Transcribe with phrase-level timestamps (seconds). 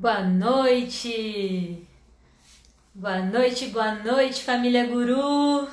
[0.00, 1.86] Boa noite!
[2.94, 5.68] Boa noite, boa noite, família Guru!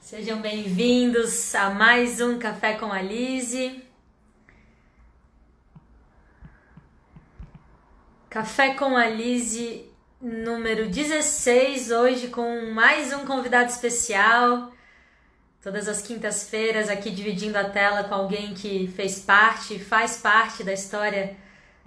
[0.00, 3.84] Sejam bem-vindos a mais um Café com a Lise.
[8.28, 9.88] Café com a Lise
[10.20, 14.72] número 16, hoje com mais um convidado especial.
[15.62, 20.72] Todas as quintas-feiras aqui dividindo a tela com alguém que fez parte, faz parte da
[20.72, 21.36] história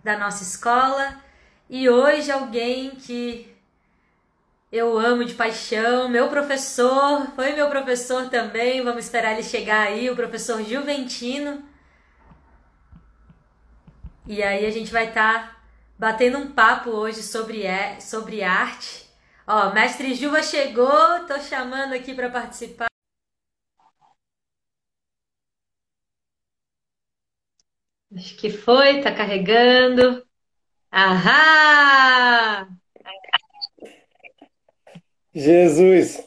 [0.05, 1.19] da nossa escola.
[1.67, 3.51] E hoje alguém que
[4.71, 10.07] eu amo de paixão, meu professor, foi meu professor também, vamos esperar ele chegar aí,
[10.07, 11.63] o professor Juventino.
[14.27, 15.55] E aí a gente vai estar tá
[15.97, 17.63] batendo um papo hoje sobre,
[17.99, 19.09] sobre arte.
[19.47, 22.94] Ó, mestre Juva chegou, tô chamando aqui para participar.
[28.15, 30.25] Acho que foi, tá carregando.
[30.89, 32.65] Ahá!
[35.33, 36.25] Jesus!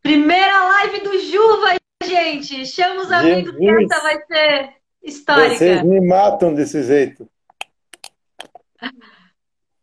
[0.00, 2.64] Primeira live do Juva, gente!
[2.66, 3.58] Chama os amigos Jesus.
[3.58, 5.56] que essa vai ser histórica.
[5.56, 7.28] Vocês me matam desse jeito.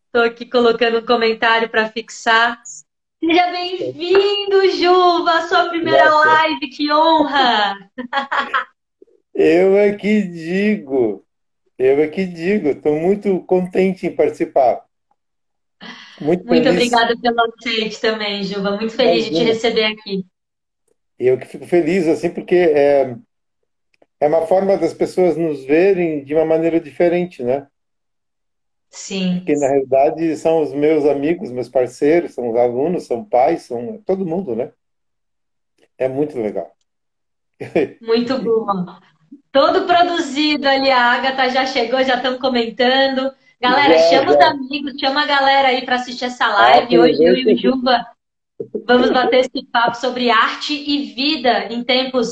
[0.06, 2.62] Estou aqui colocando um comentário para fixar.
[3.20, 6.30] Seja bem-vindo, Juva, sua primeira Nossa.
[6.30, 7.92] live, que honra!
[9.34, 11.26] Eu é que digo,
[11.78, 14.86] eu é que digo, estou muito contente em participar.
[16.22, 18.78] Muito, muito obrigada pelo aceite também, Juba.
[18.78, 20.26] Muito feliz de te receber aqui.
[21.18, 23.16] Eu que fico feliz, assim, porque é,
[24.20, 27.68] é uma forma das pessoas nos verem de uma maneira diferente, né?
[28.90, 29.38] Sim.
[29.38, 33.98] Porque, na realidade, são os meus amigos, meus parceiros, são os alunos, são pais, são
[34.06, 34.72] todo mundo, né?
[35.98, 36.72] É muito legal.
[38.02, 38.66] Muito bom.
[39.54, 43.32] Todo produzido ali, a Agatha já chegou, já estão comentando.
[43.62, 44.40] Galera, já, chama já.
[44.40, 46.98] os amigos, chama a galera aí para assistir essa live.
[46.98, 48.04] Hoje eu e o Juba
[48.84, 52.30] vamos bater esse papo sobre arte e vida em tempos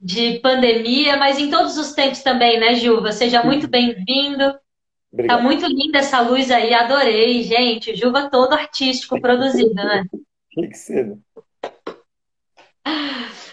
[0.00, 3.10] de pandemia, mas em todos os tempos também, né, Juba?
[3.10, 4.54] Seja muito bem-vindo.
[5.26, 7.96] Tá muito linda essa luz aí, adorei, gente.
[7.96, 10.04] Juba todo artístico produzido, né?
[10.50, 11.20] Que cedo.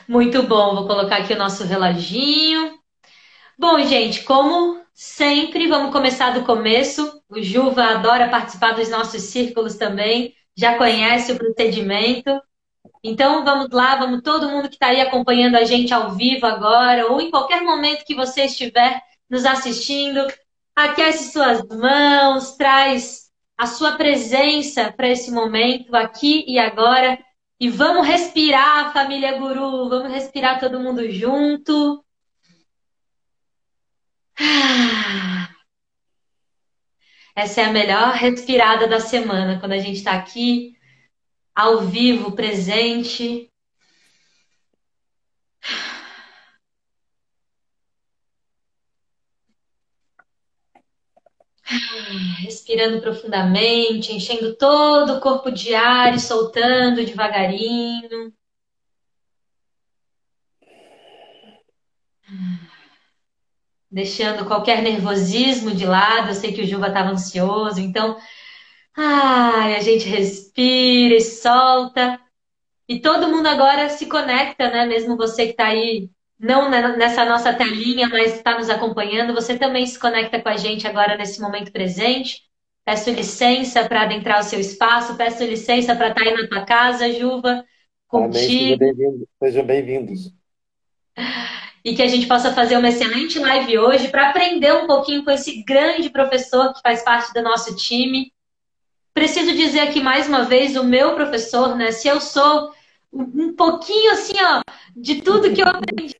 [0.07, 2.84] Muito bom, vou colocar aqui o nosso reloginho.
[3.57, 7.21] Bom, gente, como sempre, vamos começar do começo.
[7.29, 12.29] O Juva adora participar dos nossos círculos também, já conhece o procedimento.
[13.03, 17.07] Então vamos lá, vamos todo mundo que está aí acompanhando a gente ao vivo agora,
[17.11, 20.25] ou em qualquer momento que você estiver nos assistindo,
[20.75, 27.17] aquece suas mãos, traz a sua presença para esse momento aqui e agora.
[27.59, 32.04] E vamos respirar, família Guru, vamos respirar todo mundo junto.
[37.35, 40.75] Essa é a melhor respirada da semana, quando a gente está aqui,
[41.55, 43.49] ao vivo, presente.
[52.39, 58.33] Respirando profundamente, enchendo todo o corpo de ar e soltando devagarinho.
[63.95, 66.27] Deixando qualquer nervosismo de lado.
[66.27, 68.17] Eu sei que o Juba estava ansioso, então
[68.93, 72.19] ai, a gente respira e solta.
[72.89, 74.85] E todo mundo agora se conecta, né?
[74.85, 79.87] Mesmo você que está aí não nessa nossa telinha, mas está nos acompanhando, você também
[79.87, 82.41] se conecta com a gente agora nesse momento presente.
[82.83, 86.65] Peço licença para adentrar o seu espaço, peço licença para estar tá aí na tua
[86.65, 87.63] casa, Juva,
[88.09, 88.83] contigo.
[88.83, 89.25] Amém.
[89.41, 90.33] Sejam bem-vindos.
[91.85, 95.29] E que a gente possa fazer uma excelente live hoje para aprender um pouquinho com
[95.29, 98.33] esse grande professor que faz parte do nosso time.
[99.13, 101.91] Preciso dizer aqui mais uma vez, o meu professor, né?
[101.91, 102.71] Se eu sou
[103.13, 104.61] um pouquinho assim, ó,
[104.95, 106.15] de tudo que eu aprendi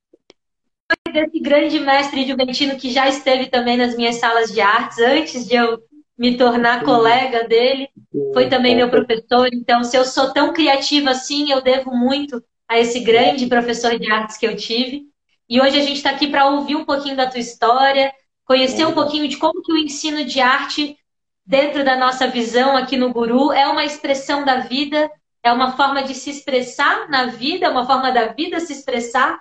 [1.12, 5.56] desse grande mestre juventino que já esteve também nas minhas salas de artes antes de
[5.56, 5.82] eu
[6.16, 7.90] me tornar colega dele.
[8.34, 9.50] Foi também meu professor.
[9.52, 14.12] Então, se eu sou tão criativa assim, eu devo muito a esse grande professor de
[14.12, 15.04] artes que eu tive.
[15.48, 18.12] E hoje a gente está aqui para ouvir um pouquinho da tua história,
[18.44, 20.98] conhecer um pouquinho de como que o ensino de arte,
[21.46, 25.10] dentro da nossa visão aqui no Guru, é uma expressão da vida,
[25.44, 29.40] é uma forma de se expressar na vida, é uma forma da vida se expressar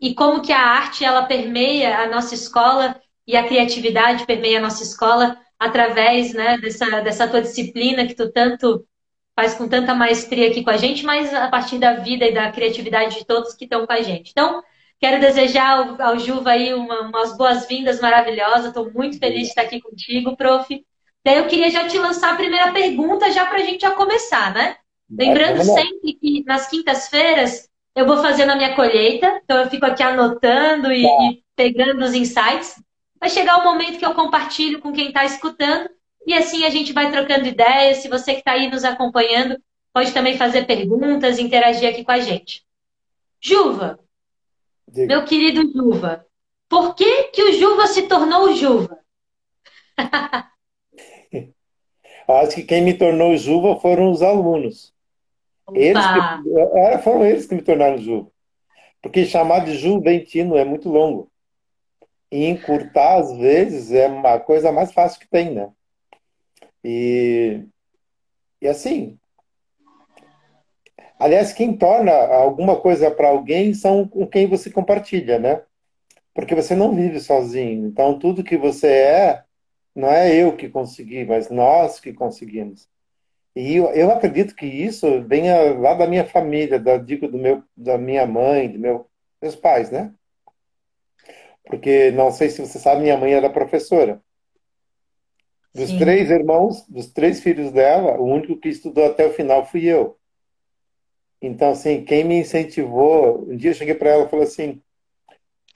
[0.00, 4.62] e como que a arte ela permeia a nossa escola e a criatividade permeia a
[4.62, 8.84] nossa escola através né, dessa, dessa tua disciplina que tu tanto
[9.34, 12.50] faz com tanta maestria aqui com a gente, mas a partir da vida e da
[12.50, 14.30] criatividade de todos que estão com a gente.
[14.30, 14.62] Então,
[14.98, 18.66] Quero desejar ao, ao Juva aí uma, umas boas-vindas maravilhosas.
[18.66, 20.84] Estou muito feliz de estar aqui contigo, prof.
[21.24, 24.54] Daí eu queria já te lançar a primeira pergunta, já para a gente já começar,
[24.54, 24.76] né?
[25.10, 30.02] Lembrando sempre que nas quintas-feiras eu vou fazendo a minha colheita, então eu fico aqui
[30.02, 31.08] anotando e, tá.
[31.22, 32.80] e pegando os insights.
[33.18, 35.88] Vai chegar o momento que eu compartilho com quem está escutando
[36.26, 37.98] e assim a gente vai trocando ideias.
[37.98, 39.58] Se você que está aí nos acompanhando
[39.92, 42.62] pode também fazer perguntas, interagir aqui com a gente.
[43.40, 43.98] Juva,
[44.88, 45.06] Diga.
[45.06, 46.26] Meu querido Juva,
[46.68, 48.98] por que, que o Juva se tornou Juva?
[52.28, 54.92] Acho que quem me tornou Juva foram os alunos.
[55.72, 56.18] Eles que,
[56.78, 58.30] é, foram eles que me tornaram Juva.
[59.00, 61.30] Porque chamar de Juventino é muito longo.
[62.30, 65.70] E encurtar, às vezes, é uma coisa mais fácil que tem, né?
[66.82, 67.64] E,
[68.60, 69.18] e assim,
[71.18, 75.62] Aliás, quem torna alguma coisa para alguém são com quem você compartilha, né?
[76.34, 77.86] Porque você não vive sozinho.
[77.86, 79.44] Então, tudo que você é,
[79.94, 82.88] não é eu que consegui, mas nós que conseguimos.
[83.54, 87.62] E eu, eu acredito que isso venha lá da minha família, da, digo, do meu,
[87.74, 89.06] da minha mãe, dos meu,
[89.40, 90.12] meus pais, né?
[91.64, 94.20] Porque, não sei se você sabe, minha mãe era professora.
[95.74, 95.98] Dos Sim.
[95.98, 100.18] três irmãos, dos três filhos dela, o único que estudou até o final fui eu.
[101.40, 104.82] Então, assim, quem me incentivou, um dia eu cheguei para ela e falei assim,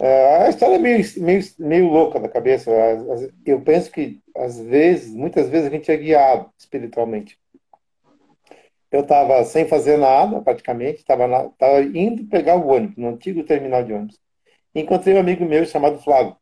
[0.00, 2.70] ah, a história é meio, meio, meio louca da cabeça.
[3.44, 7.38] Eu penso que, às vezes, muitas vezes a gente é guiado espiritualmente.
[8.90, 11.26] Eu estava sem fazer nada, praticamente, estava
[11.94, 14.18] indo pegar o ônibus, no antigo terminal de ônibus.
[14.74, 16.36] Encontrei um amigo meu chamado Flávio.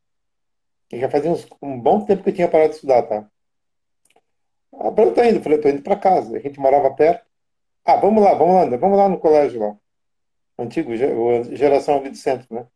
[0.90, 3.28] E já fazia uns, um bom tempo que eu tinha parado de estudar, tá?
[4.72, 6.36] Ah, para eu tô indo, falei, tô indo para casa.
[6.36, 7.27] A gente morava perto.
[7.84, 9.76] Ah, vamos lá, vamos lá, vamos lá no colégio lá.
[10.58, 12.66] Antigo, geração ali do centro, né?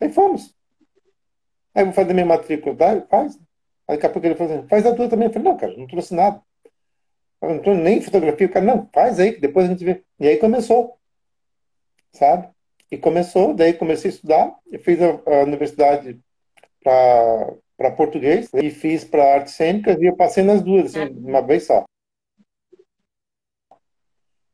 [0.00, 0.54] Aí fomos.
[1.74, 2.76] Aí eu vou fazer minha matrícula,
[3.08, 3.38] faz.
[3.86, 5.28] Aí daqui a pouco ele falou assim, faz a tua também.
[5.28, 6.42] Eu falei, não, cara, não trouxe nada.
[7.40, 8.46] Eu não trouxe nem fotografia.
[8.46, 10.02] O cara, não, faz aí, que depois a gente vê.
[10.18, 10.98] E aí começou,
[12.12, 12.48] sabe?
[12.90, 14.56] E começou, daí comecei a estudar.
[14.70, 16.18] Eu fiz a, a universidade
[16.82, 21.66] para português e fiz para artes cênicas e eu passei nas duas, assim, uma vez
[21.66, 21.84] só.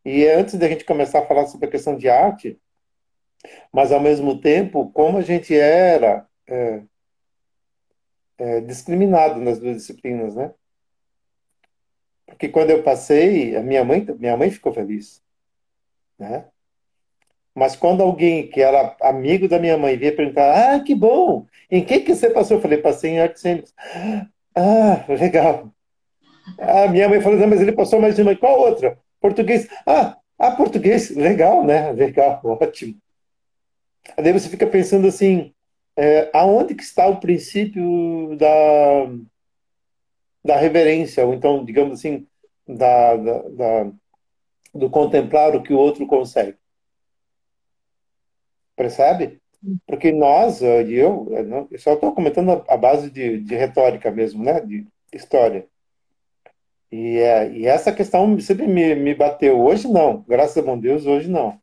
[0.06, 2.60] E antes da gente começar a falar sobre a questão de arte,
[3.72, 6.82] mas ao mesmo tempo, como a gente era é,
[8.38, 10.54] é, discriminado nas duas disciplinas, né?
[12.24, 15.20] Porque quando eu passei, a minha mãe, minha mãe ficou feliz,
[16.16, 16.44] né?
[17.52, 21.84] Mas quando alguém que era amigo da minha mãe vinha perguntar, ah, que bom, em
[21.84, 22.58] que que você passou?
[22.58, 23.74] Eu falei, passei em artes cênicas.
[24.54, 25.74] Ah, legal.
[26.60, 28.36] A minha mãe falou, não, mas ele passou mais de uma.
[28.36, 29.04] Qual outra?
[29.20, 29.68] Português.
[29.86, 31.10] Ah, ah, português.
[31.10, 31.92] Legal, né?
[31.92, 32.96] Legal, ótimo.
[34.16, 35.52] Daí você fica pensando assim,
[35.96, 38.46] é, aonde que está o princípio da,
[40.44, 42.26] da reverência, ou então, digamos assim,
[42.66, 43.92] da, da, da
[44.74, 46.56] do contemplar o que o outro consegue.
[48.76, 49.40] Percebe?
[49.86, 51.26] Porque nós, e eu,
[51.70, 54.60] eu só estou comentando a base de, de retórica mesmo, né?
[54.60, 55.66] De história.
[56.96, 59.60] E, é, e essa questão sempre me, me bateu.
[59.60, 61.60] Hoje não, graças a bom Deus, hoje não.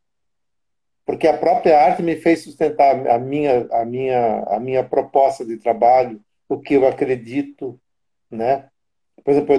[1.05, 5.57] Porque a própria arte me fez sustentar a minha, a minha, a minha proposta de
[5.57, 7.79] trabalho, o que eu acredito,
[8.29, 8.69] né?
[9.23, 9.55] Por exemplo,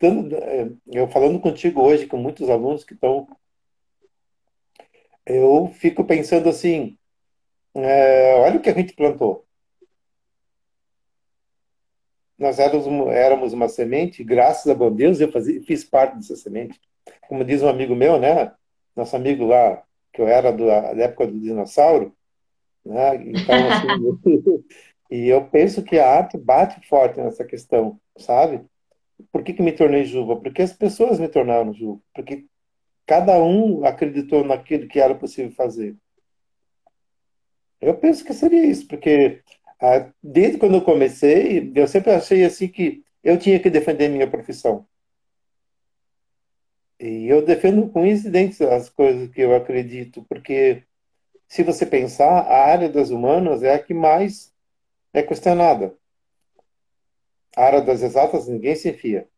[0.00, 3.28] eu, eu falando contigo hoje, com muitos alunos que estão.
[5.26, 6.96] Eu fico pensando assim:
[7.74, 9.47] é, olha o que a gente plantou
[12.38, 16.80] nós éramos, uma semente, graças a bom Deus eu fazia, fiz parte dessa semente.
[17.28, 18.52] Como diz um amigo meu, né?
[18.94, 22.14] Nosso amigo lá, que eu era do, da época do dinossauro,
[22.84, 23.16] né?
[23.16, 24.64] Então, assim,
[25.10, 28.64] e eu penso que a arte bate forte nessa questão, sabe?
[29.32, 30.36] Por que, que me tornei Juva?
[30.36, 32.00] Porque as pessoas me tornaram Juva.
[32.14, 32.46] Porque
[33.04, 35.96] cada um acreditou naquilo que era possível fazer.
[37.80, 39.40] Eu penso que seria isso, porque
[40.22, 44.86] desde quando eu comecei, eu sempre achei assim que eu tinha que defender minha profissão.
[47.00, 50.82] E eu defendo com incidentes as coisas que eu acredito, porque
[51.46, 54.52] se você pensar, a área das humanas é a que mais
[55.12, 55.96] é questionada.
[57.56, 59.28] A área das exatas ninguém se enfia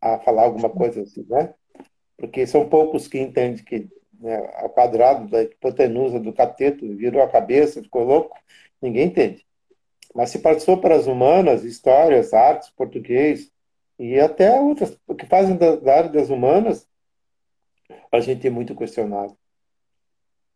[0.00, 1.54] a falar alguma coisa assim, né?
[2.16, 3.88] Porque são poucos que entendem que
[4.20, 8.36] né, quadrado da hipotenusa do cateto virou a cabeça, ficou louco,
[8.80, 9.43] ninguém entende.
[10.14, 13.50] Mas se passou para as humanas, histórias, artes, português
[13.98, 16.88] e até outras que fazem da, da área das humanas,
[18.12, 19.36] a gente é muito questionado.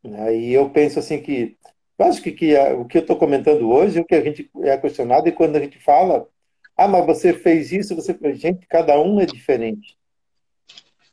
[0.03, 0.37] Né?
[0.37, 1.59] E eu penso assim que
[1.99, 4.51] Eu acho que, que o que eu estou comentando hoje é o que a gente
[4.63, 6.29] é questionado e quando a gente fala,
[6.77, 8.39] ah, mas você fez isso, você fez.
[8.41, 9.99] Gente, cada um é diferente.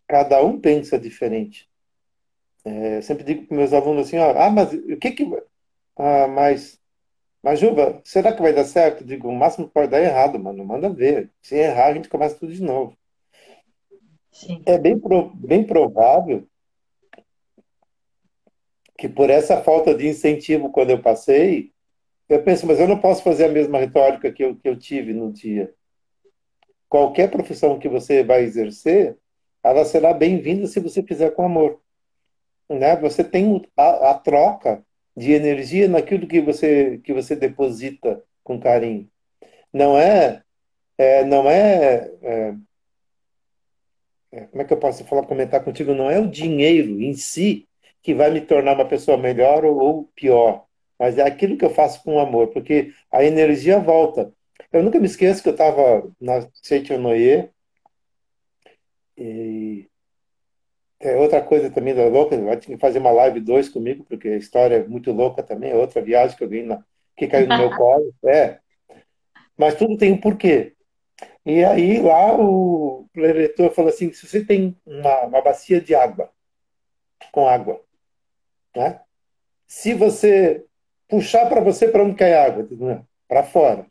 [0.08, 1.68] Cada um pensa diferente.
[2.64, 5.24] É, sempre digo para meus alunos assim, ó, ah, mas o que que.
[5.98, 6.80] Ah, mas.
[7.46, 9.06] Mas, Juba, será que vai dar certo?
[9.06, 10.66] Digo, o máximo pode dar errado, mano.
[10.66, 11.30] Manda ver.
[11.44, 12.98] Se errar, a gente começa tudo de novo.
[14.32, 14.64] Sim.
[14.66, 15.00] É bem,
[15.36, 16.48] bem provável
[18.98, 21.72] que por essa falta de incentivo quando eu passei,
[22.28, 25.14] eu penso, mas eu não posso fazer a mesma retórica que eu, que eu tive
[25.14, 25.72] no dia.
[26.90, 29.20] Qualquer profissão que você vai exercer,
[29.64, 31.80] ela será bem-vinda se você fizer com amor.
[32.68, 32.96] Né?
[32.96, 34.84] Você tem a, a, troca
[35.16, 39.10] de energia naquilo que você, que você deposita com carinho.
[39.74, 40.44] Não é,
[40.98, 42.56] é não é, é,
[44.32, 45.94] é como é que eu posso falar, comentar contigo?
[45.94, 47.68] Não é o dinheiro em si
[48.02, 50.66] que vai me tornar uma pessoa melhor ou, ou pior,
[51.00, 54.34] mas é aquilo que eu faço com amor, porque a energia volta.
[54.72, 57.50] Eu nunca me esqueço que eu estava na Seitonoye
[59.18, 59.90] e
[61.08, 64.28] é outra coisa também da louca, vai ter que fazer uma live 2 comigo, porque
[64.28, 66.84] a história é muito louca também, é outra viagem que eu vim na,
[67.16, 68.60] que caiu no meu colo, é.
[69.58, 70.74] Mas tudo tem um porquê.
[71.46, 76.30] E aí lá o diretor falou assim, se você tem uma, uma bacia de água,
[77.32, 77.82] com água,
[78.76, 79.02] né?
[79.68, 80.66] Se você
[81.08, 82.68] puxar para você, para onde cai a água?
[83.28, 83.86] Para fora.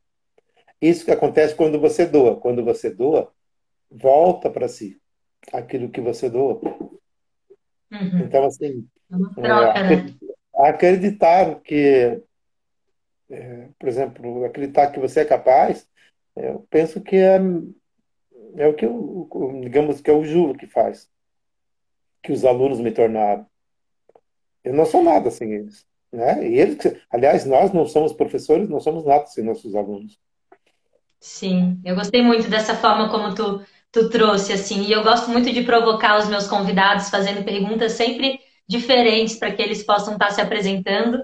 [0.80, 2.36] Isso que acontece quando você doa.
[2.36, 3.32] Quando você doa,
[3.90, 5.00] volta para si
[5.52, 6.60] aquilo que você doa.
[8.00, 8.20] Uhum.
[8.20, 10.14] Então, assim, é troca, é, né?
[10.56, 12.20] acreditar que,
[13.30, 15.88] é, por exemplo, acreditar que você é capaz,
[16.36, 17.38] eu penso que é,
[18.56, 19.28] é o que, eu,
[19.62, 21.08] digamos, que é o Juvo que faz,
[22.22, 23.46] que os alunos me tornaram.
[24.62, 25.86] Eu não sou nada sem eles.
[26.10, 26.48] Né?
[26.48, 26.78] E eles,
[27.10, 30.18] aliás, nós não somos professores, não somos nada sem nossos alunos.
[31.20, 35.52] Sim, eu gostei muito dessa forma como tu, tu trouxe, assim, e eu gosto muito
[35.52, 40.40] de provocar os meus convidados fazendo perguntas sempre diferentes para que eles possam estar se
[40.40, 41.22] apresentando.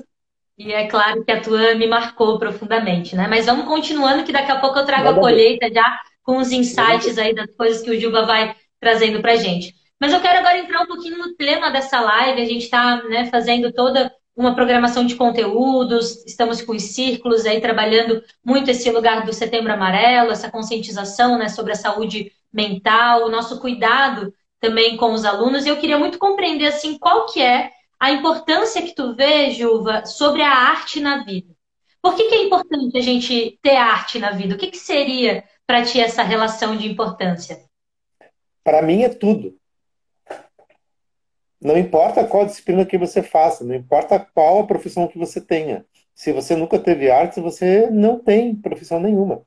[0.57, 3.27] E é claro que a tua me marcou profundamente, né?
[3.29, 7.19] Mas vamos continuando, que daqui a pouco eu trago a colheita já com os insights
[7.19, 9.75] aí das coisas que o Juba vai trazendo para gente.
[10.00, 12.41] Mas eu quero agora entrar um pouquinho no tema dessa live.
[12.41, 17.61] A gente está né, fazendo toda uma programação de conteúdos, estamos com os círculos aí
[17.61, 23.30] trabalhando muito esse lugar do Setembro Amarelo, essa conscientização né, sobre a saúde mental, o
[23.30, 25.64] nosso cuidado também com os alunos.
[25.64, 30.07] E eu queria muito compreender assim qual que é a importância que tu vê, Juva,
[30.07, 31.54] sobre a arte na vida.
[32.02, 34.54] Por que, que é importante a gente ter arte na vida?
[34.54, 37.62] O que, que seria para ti essa relação de importância?
[38.64, 39.54] Para mim é tudo.
[41.61, 45.85] Não importa qual disciplina que você faça, não importa qual a profissão que você tenha.
[46.14, 49.42] Se você nunca teve arte, você não tem profissão nenhuma.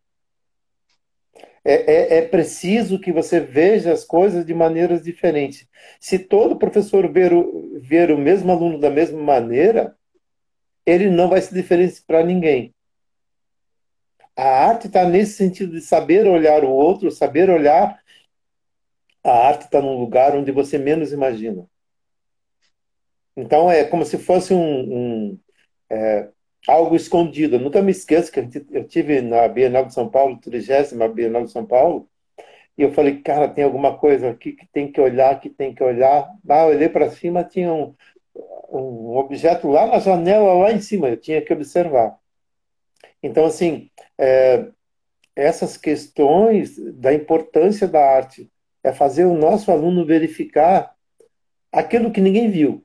[1.66, 5.68] É, é, é, preciso que você veja as coisas de maneiras diferentes.
[6.00, 9.98] Se todo professor ver o, ver o mesmo aluno da mesma maneira,
[10.86, 12.74] ele não vai se diferenciar para ninguém.
[14.36, 18.02] A arte está nesse sentido de saber olhar o outro, saber olhar.
[19.24, 21.66] A arte está num lugar onde você menos imagina.
[23.38, 25.40] Então é como se fosse um, um
[25.90, 26.30] é,
[26.68, 27.56] algo escondido.
[27.56, 28.40] Eu nunca me esqueço que
[28.72, 32.08] eu tive na Bienal de São Paulo, 30 Bienal de São Paulo,
[32.78, 35.84] e eu falei, cara, tem alguma coisa aqui que tem que olhar, que tem que
[35.84, 36.28] olhar.
[36.50, 37.96] Ah, olhei para cima, tinha um,
[38.72, 42.18] um objeto lá na janela, lá em cima, eu tinha que observar.
[43.22, 44.68] Então, assim, é,
[45.36, 48.52] essas questões da importância da arte
[48.84, 50.94] é fazer o nosso aluno verificar
[51.72, 52.83] aquilo que ninguém viu.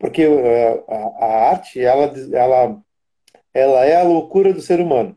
[0.00, 0.24] Porque
[0.88, 2.82] a, a, arte, ela, ela,
[3.52, 5.14] ela é a loucura do ser humano.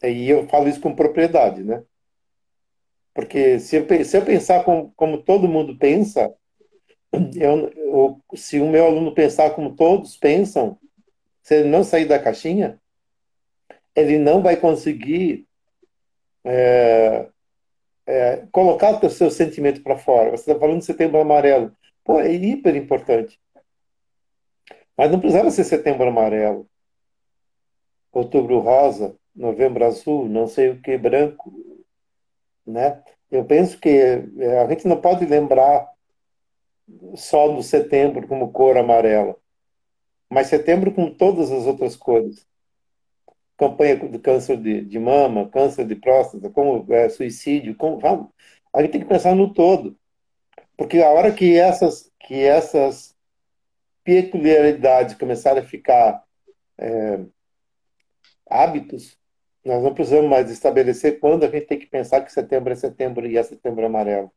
[0.00, 1.82] E eu falo isso com propriedade, né?
[3.12, 6.32] Porque se eu, se eu pensar como, como todo mundo pensa,
[7.34, 10.78] eu, eu, se o meu aluno pensar como todos pensam,
[11.42, 12.80] se ele não sair da caixinha,
[13.94, 15.48] ele não vai conseguir
[16.44, 17.28] é,
[18.06, 20.30] é, colocar o seu sentimento para fora.
[20.30, 21.72] Você está falando de setembro amarelo.
[22.04, 23.40] Pô, é hiper importante.
[24.96, 26.68] Mas não precisava ser setembro amarelo.
[28.12, 31.52] Outubro rosa, novembro azul, não sei o que, branco.
[32.66, 33.02] Né?
[33.30, 35.90] Eu penso que é, a gente não pode lembrar
[37.14, 39.36] só do setembro como cor amarela,
[40.28, 42.46] mas setembro com todas as outras cores
[43.62, 48.00] campanha do câncer de, de mama, câncer de próstata, como é, suicídio, como,
[48.72, 49.96] a gente tem que pensar no todo.
[50.76, 53.16] Porque a hora que essas, que essas
[54.02, 56.24] peculiaridades começarem a ficar
[56.76, 57.20] é,
[58.50, 59.16] hábitos,
[59.64, 63.26] nós não precisamos mais estabelecer quando a gente tem que pensar que setembro é setembro
[63.26, 64.32] e é setembro amarelo.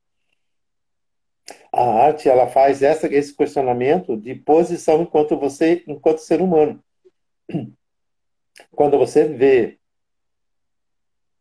[1.72, 6.84] A arte ela faz essa, esse questionamento de posição enquanto você, enquanto ser humano.
[8.72, 9.80] Quando você vê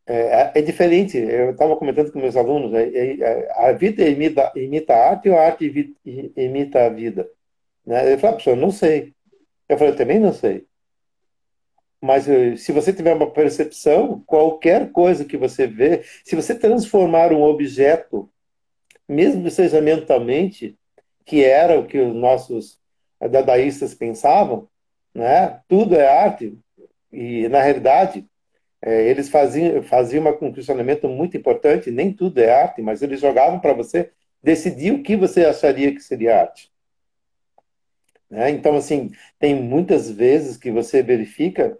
[0.06, 1.16] é, é, é diferente.
[1.18, 5.28] Eu estava comentando com meus alunos, é, é, é, a vida imita, imita a arte
[5.30, 5.96] ou a arte
[6.36, 7.28] imita a vida?
[7.86, 8.06] Né?
[8.12, 9.14] Ele falou, professor, não sei.
[9.68, 10.66] Eu falei, eu também não sei.
[12.00, 17.32] Mas eh, se você tiver uma percepção, qualquer coisa que você vê, se você transformar
[17.32, 18.30] um objeto,
[19.08, 20.78] mesmo que seja mentalmente,
[21.24, 22.78] que era o que os nossos
[23.30, 24.68] dadaístas pensavam,
[25.14, 25.60] né?
[25.66, 26.58] tudo é arte,
[27.14, 28.26] e na realidade
[28.82, 33.58] é, eles faziam, faziam um questionamento muito importante, nem tudo é arte, mas eles jogavam
[33.60, 34.10] para você
[34.42, 36.70] decidir o que você acharia que seria arte.
[38.28, 38.50] Né?
[38.50, 41.78] Então, assim, tem muitas vezes que você verifica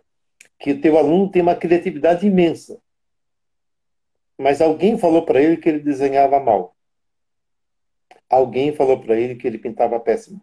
[0.59, 2.81] que o teu aluno tem uma criatividade imensa,
[4.39, 6.75] mas alguém falou para ele que ele desenhava mal.
[8.31, 10.41] Alguém falou para ele que ele pintava péssimo.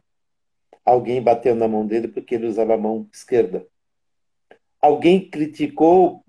[0.86, 3.68] Alguém bateu na mão dele porque ele usava a mão esquerda.
[4.82, 6.24] Alguém criticou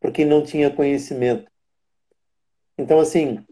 [0.00, 1.50] porque não tinha conhecimento.
[2.78, 3.44] Então, assim,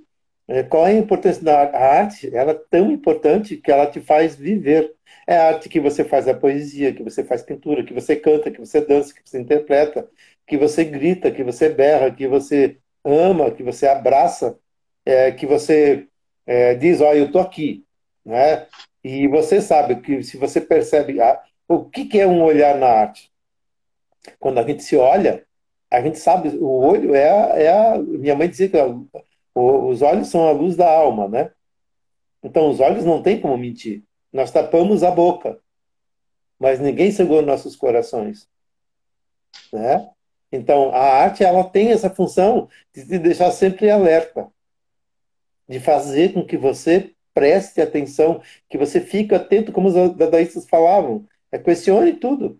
[0.49, 2.35] é, qual é a importância da arte?
[2.35, 4.95] Ela é tão importante que ela te faz viver.
[5.26, 8.50] É a arte que você faz a poesia, que você faz pintura, que você canta,
[8.50, 10.09] que você dança, que você interpreta,
[10.47, 14.59] que você grita, que você berra, que você ama, que você abraça,
[15.05, 16.07] é, que você
[16.47, 17.85] é, diz, olha, eu tô aqui,
[18.25, 18.67] né?
[19.03, 22.87] E você sabe que se você percebe a, o que, que é um olhar na
[22.87, 23.33] arte,
[24.38, 25.47] quando a gente se olha,
[25.90, 28.76] a gente sabe, o olho é a, é a minha mãe dizia que
[29.54, 31.52] o, os olhos são a luz da alma, né?
[32.42, 34.04] Então os olhos não tem como mentir.
[34.33, 35.59] Nós tapamos a boca,
[36.59, 38.49] mas ninguém cegou nossos corações,
[39.73, 40.09] né?
[40.50, 44.48] Então a arte ela tem essa função de te deixar sempre alerta,
[45.68, 51.27] de fazer com que você preste atenção, que você fique atento, como os dadaístas falavam,
[51.53, 52.59] é questione tudo.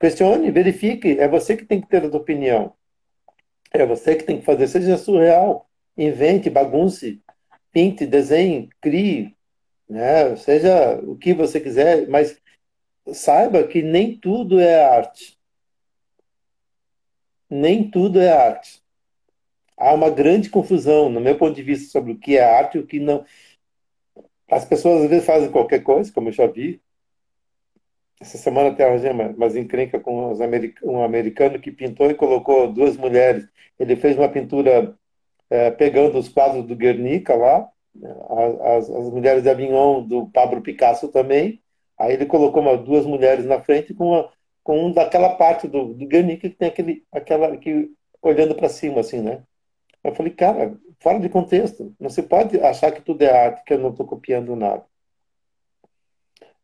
[0.00, 1.18] Questione, verifique.
[1.18, 2.74] É você que tem que ter a tua opinião.
[3.72, 4.68] É você que tem que fazer.
[4.68, 5.68] Seja surreal.
[5.96, 7.20] Invente, bagunce,
[7.72, 9.36] pinte, desenhe, crie.
[9.88, 10.36] Né?
[10.36, 12.40] Seja o que você quiser, mas
[13.12, 15.36] saiba que nem tudo é arte.
[17.50, 18.82] Nem tudo é arte.
[19.76, 22.80] Há uma grande confusão, no meu ponto de vista, sobre o que é arte e
[22.80, 23.24] o que não.
[24.50, 26.80] As pessoas às vezes fazem qualquer coisa, como eu já vi,
[28.20, 30.32] essa semana até arranjei umas encrenca com
[30.82, 33.48] um americano que pintou e colocou duas mulheres.
[33.78, 34.96] Ele fez uma pintura
[35.50, 37.70] é, pegando os quadros do Guernica lá,
[38.60, 41.62] as, as mulheres de Avignon do Pablo Picasso também.
[41.96, 45.94] Aí ele colocou uma, duas mulheres na frente com, uma, com um daquela parte do,
[45.94, 47.90] do Guernica que tem aquele, aquela que
[48.22, 49.42] olhando para cima assim, né?
[50.02, 51.94] Eu falei, cara, fora de contexto.
[52.00, 54.84] Não se pode achar que tudo é arte, que eu não estou copiando nada.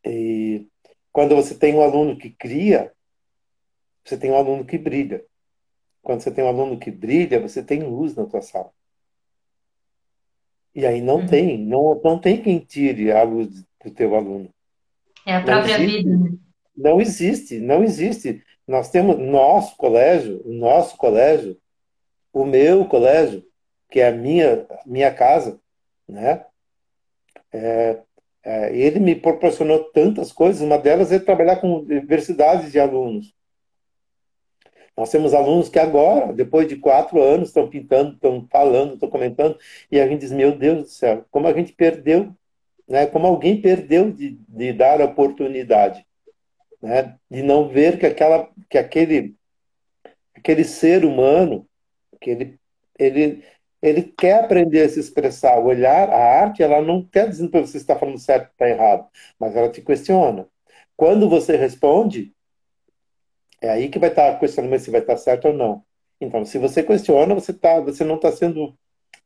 [0.04, 0.66] E
[1.14, 2.92] quando você tem um aluno que cria,
[4.04, 5.24] você tem um aluno que brilha.
[6.02, 8.72] Quando você tem um aluno que brilha, você tem luz na tua sala.
[10.74, 11.26] E aí não uhum.
[11.26, 14.50] tem, não, não tem quem tire a luz do teu aluno.
[15.24, 16.18] É a própria existe, vida.
[16.18, 16.38] Né?
[16.76, 18.44] Não existe, não existe.
[18.66, 21.56] Nós temos nosso colégio, o nosso colégio,
[22.32, 23.46] o meu colégio,
[23.88, 25.60] que é a minha, minha casa,
[26.08, 26.44] né?
[27.52, 28.02] É,
[28.44, 33.34] é, ele me proporcionou tantas coisas, uma delas é trabalhar com diversidade de alunos.
[34.96, 39.58] Nós temos alunos que agora, depois de quatro anos, estão pintando, estão falando, estão comentando,
[39.90, 42.32] e a gente diz, meu Deus do céu, como a gente perdeu,
[42.86, 43.06] né?
[43.06, 46.06] como alguém perdeu de, de dar oportunidade,
[46.80, 47.16] né?
[47.28, 49.34] de não ver que, aquela, que aquele,
[50.34, 51.66] aquele ser humano,
[52.20, 52.58] que ele,
[52.96, 53.44] ele,
[53.84, 55.58] ele quer aprender a se expressar.
[55.58, 58.66] O olhar, a arte, ela não quer dizer para você está falando certo ou está
[58.66, 59.06] errado,
[59.38, 60.48] mas ela te questiona.
[60.96, 62.32] Quando você responde,
[63.60, 65.84] é aí que vai estar questionando se vai estar certo ou não.
[66.18, 68.74] Então, se você questiona, você, tá, você não está sendo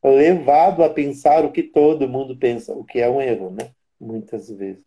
[0.03, 3.71] levado a pensar o que todo mundo pensa, o que é um erro, né?
[4.01, 4.85] Muitas vezes.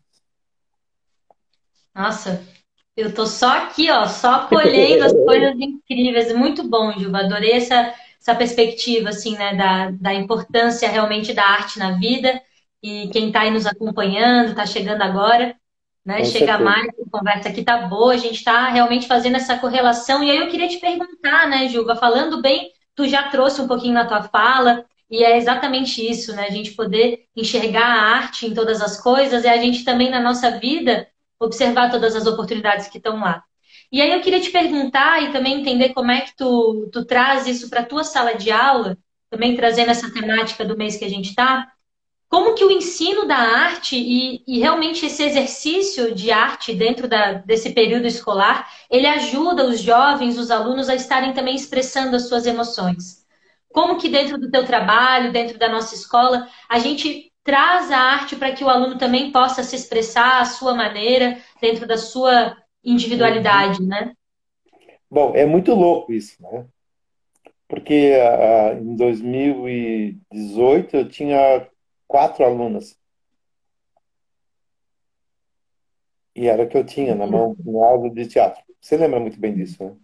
[1.94, 2.46] Nossa,
[2.94, 6.34] eu tô só aqui, ó, só colhendo as coisas incríveis.
[6.34, 7.20] Muito bom, Juba.
[7.20, 12.40] Adorei essa essa perspectiva, assim, né, da, da importância realmente da arte na vida.
[12.82, 15.56] E quem está aí nos acompanhando, está chegando agora,
[16.04, 20.22] né, chega mais, a conversa aqui tá boa, a gente está realmente fazendo essa correlação.
[20.24, 23.94] E aí eu queria te perguntar, né, Juba, falando bem, tu já trouxe um pouquinho
[23.94, 26.46] na tua fala, E é exatamente isso, né?
[26.46, 30.20] A gente poder enxergar a arte em todas as coisas e a gente também na
[30.20, 31.06] nossa vida
[31.38, 33.44] observar todas as oportunidades que estão lá.
[33.92, 37.46] E aí eu queria te perguntar e também entender como é que tu, tu traz
[37.46, 38.96] isso para a tua sala de aula,
[39.28, 41.70] também trazendo essa temática do mês que a gente está.
[42.26, 47.34] Como que o ensino da arte e, e, realmente esse exercício de arte dentro da,
[47.34, 52.46] desse período escolar, ele ajuda os jovens, os alunos a estarem também expressando as suas
[52.46, 53.26] emoções?
[53.68, 58.36] Como que dentro do teu trabalho, dentro da nossa escola, a gente traz a arte
[58.36, 63.84] para que o aluno também possa se expressar à sua maneira, dentro da sua individualidade,
[63.84, 64.14] né?
[65.10, 66.66] Bom, é muito louco isso, né?
[67.68, 71.66] Porque uh, em 2018 eu tinha
[72.06, 72.96] quatro alunas.
[76.34, 78.62] E era o que eu tinha na mão no aula de teatro.
[78.80, 79.94] Você lembra muito bem disso, né?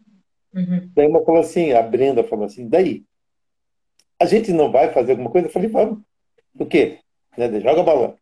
[0.54, 0.90] Uhum.
[0.94, 3.04] Daí uma falou assim, a Brenda falou assim, daí,
[4.20, 5.46] a gente não vai fazer alguma coisa?
[5.46, 6.02] Eu falei, vamos.
[6.58, 6.98] O quê?
[7.36, 7.60] Né?
[7.60, 8.16] Joga bola.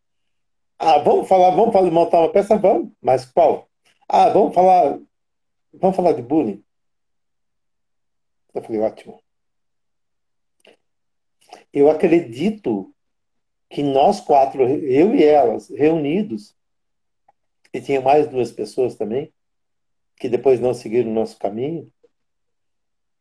[0.78, 2.56] Ah, vamos falar, vamos falar, montar uma peça?
[2.56, 2.92] Vamos.
[3.00, 3.65] Mas qual?
[4.08, 5.00] Ah, vamos falar,
[5.72, 6.64] vamos falar de bullying.
[8.54, 9.22] Eu falei, ótimo.
[11.72, 12.94] Eu acredito
[13.68, 16.56] que nós quatro, eu e elas, reunidos,
[17.72, 19.32] e tinha mais duas pessoas também,
[20.16, 21.92] que depois não seguiram o nosso caminho,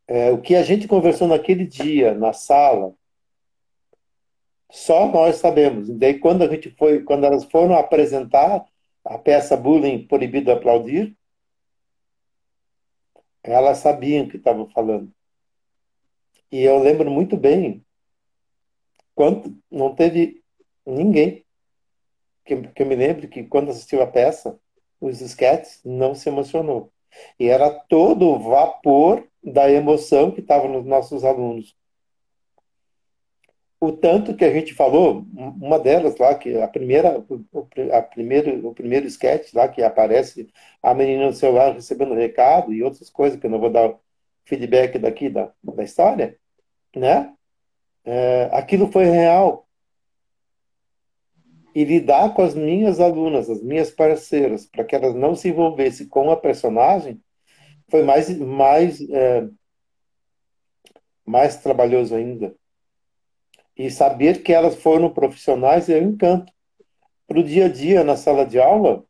[0.08, 2.94] é, o que a gente conversou naquele dia, na sala,
[4.70, 5.90] só nós sabemos.
[5.90, 8.66] Daí, quando a gente foi, quando elas foram apresentar
[9.06, 11.16] a peça Bullying Proibido Aplaudir,
[13.44, 15.14] elas sabiam o que estavam falando.
[16.52, 17.86] E eu lembro muito bem
[19.14, 20.44] quando não teve
[20.86, 21.46] ninguém
[22.44, 24.60] que, que eu me lembro que quando assistiu a peça,
[25.00, 26.92] os esquetes não se emocionou.
[27.40, 31.76] E era todo o vapor da emoção que estava nos nossos alunos
[33.86, 38.68] o tanto que a gente falou, uma delas lá, que a primeira, o, a primeiro,
[38.68, 40.50] o primeiro sketch lá que aparece
[40.82, 43.96] a menina no celular recebendo recado e outras coisas que eu não vou dar
[44.46, 46.38] feedback daqui da, da história,
[46.96, 47.34] né?
[48.04, 49.68] É, aquilo foi real.
[51.74, 56.08] E lidar com as minhas alunas, as minhas parceiras, para que elas não se envolvessem
[56.08, 57.22] com a personagem,
[57.90, 59.48] foi mais, mais, é,
[61.26, 62.56] mais trabalhoso ainda
[63.78, 66.52] e saber que elas foram profissionais é um encanto.
[67.28, 69.04] Para o dia a dia, na sala de aula,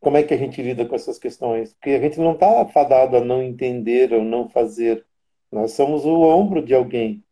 [0.00, 1.74] como é que a gente lida com essas questões?
[1.74, 5.04] Porque a gente não está fadado a não entender ou não fazer.
[5.52, 7.22] Nós somos o ombro de alguém.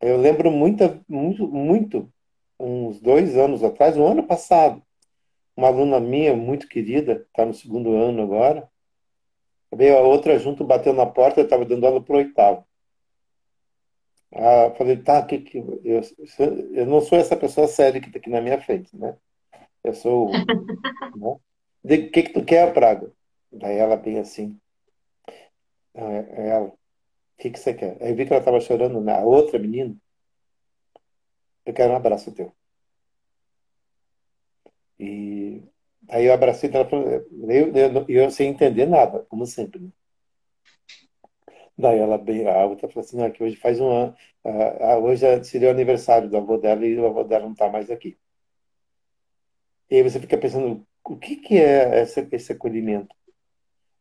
[0.00, 2.12] Eu lembro muito, muito, muito,
[2.58, 4.82] uns dois anos atrás, no ano passado,
[5.56, 8.68] uma aluna minha, muito querida, está no segundo ano agora,
[9.72, 12.66] veio a outra junto, bateu na porta, eu estava dando aula para o oitavo.
[14.34, 16.00] Ah, falei, tá, que, que, eu,
[16.72, 19.16] eu não sou essa pessoa séria que está aqui na minha frente, né?
[19.84, 20.30] Eu sou.
[21.16, 21.38] né?
[21.84, 23.12] O que, que tu quer, Praga?
[23.50, 24.58] Daí ela bem assim.
[25.94, 26.78] Ah, é, ela, o
[27.38, 28.02] que, que você quer?
[28.02, 29.24] Aí vi que ela estava chorando na né?
[29.24, 29.94] outra menina.
[31.66, 32.52] Eu quero um abraço teu.
[34.98, 35.62] E
[36.08, 39.80] aí eu abracei ela, eu, eu, eu, sem entender nada, como sempre.
[39.80, 39.90] Né?
[41.76, 45.70] Daí ela bem alta falou assim, que hoje faz um ano, uh, hoje seria o
[45.72, 48.18] aniversário do avô dela e o avô dela não está mais aqui.
[49.90, 53.14] E aí você fica pensando, o que, que é esse, esse acolhimento?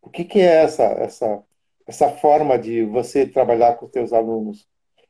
[0.01, 1.43] O que, que é essa, essa,
[1.87, 4.67] essa forma de você trabalhar com os seus alunos?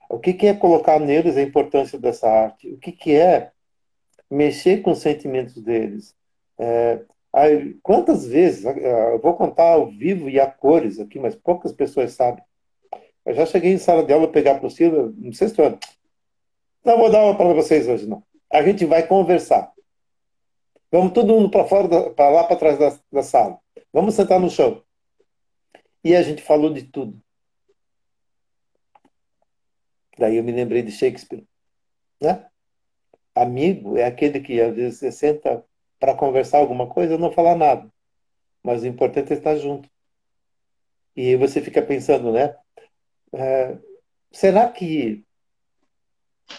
[0.10, 2.71] O que, que é colocar neles a importância dessa arte?
[2.71, 3.52] O que, que é
[4.30, 6.15] mexer com os sentimentos deles?
[6.60, 7.04] É,
[7.82, 12.43] quantas vezes, eu vou contar ao vivo e a cores aqui, mas poucas pessoas sabem.
[13.26, 15.78] Eu já cheguei em sala de aula pegar a apostila, não sei se estou...
[16.84, 18.24] Não vou dar aula para vocês hoje, não.
[18.52, 19.72] A gente vai conversar.
[20.92, 23.60] Vamos todo mundo para fora, para lá para trás da, da sala.
[23.94, 24.84] Vamos sentar no chão.
[26.04, 27.22] E a gente falou de tudo.
[30.18, 31.46] Daí eu me lembrei de Shakespeare.
[32.20, 32.46] Né?
[33.34, 35.64] Amigo é aquele que às vezes você senta
[36.00, 37.92] para conversar alguma coisa não falar nada.
[38.64, 39.90] Mas o importante é estar junto.
[41.16, 42.56] E você fica pensando, né?
[43.34, 43.78] É,
[44.32, 45.26] será que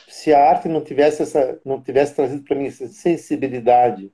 [0.08, 4.12] se a arte não tivesse essa, não tivesse trazido para mim essa sensibilidade,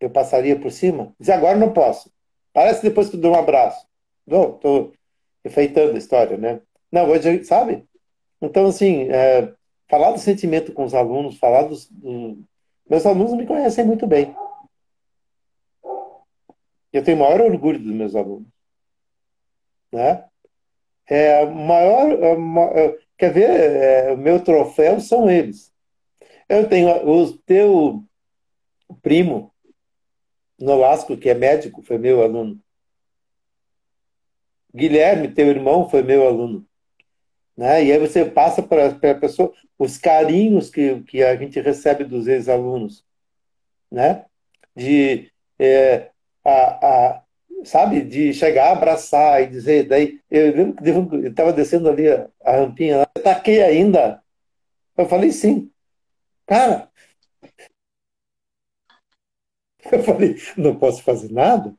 [0.00, 1.14] eu passaria por cima?
[1.18, 2.12] Diz agora não posso.
[2.52, 3.86] Parece depois que eu dou um abraço.
[4.26, 4.92] Não, estou
[5.44, 6.60] enfeitando a história, né?
[6.90, 7.86] Não, hoje, sabe?
[8.40, 9.54] Então, assim, é,
[9.88, 11.88] falar do sentimento com os alunos, falar dos.
[11.90, 12.44] Do...
[12.88, 14.34] Meus alunos me conhecem muito bem.
[16.92, 18.48] Eu tenho o maior orgulho dos meus alunos.
[19.90, 20.24] Né?
[21.08, 25.72] É maior, maior quer ver, é, o meu troféu são eles.
[26.48, 28.04] Eu tenho o teu
[29.00, 29.52] primo
[30.58, 32.60] Nolasco, que é médico, foi meu aluno.
[34.74, 36.66] Guilherme, teu irmão, foi meu aluno.
[37.56, 37.84] Né?
[37.84, 42.26] E aí você passa para a pessoa os carinhos que, que a gente recebe dos
[42.26, 43.04] ex-alunos.
[43.90, 44.24] Né?
[44.74, 46.10] De, é,
[46.44, 47.21] a, a,
[47.64, 49.88] sabe, de chegar, abraçar e dizer.
[49.88, 50.74] Daí, eu lembro
[51.20, 54.22] que estava descendo ali a, a rampinha, eu taquei ainda.
[54.96, 55.70] Eu falei sim.
[56.46, 56.88] Cara,
[59.90, 61.74] eu falei, não posso fazer nada?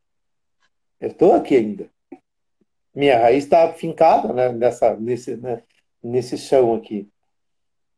[0.99, 1.93] Eu estou aqui ainda
[2.93, 5.63] minha raiz está fincada né, nessa, nesse, né,
[6.01, 7.09] nesse chão aqui.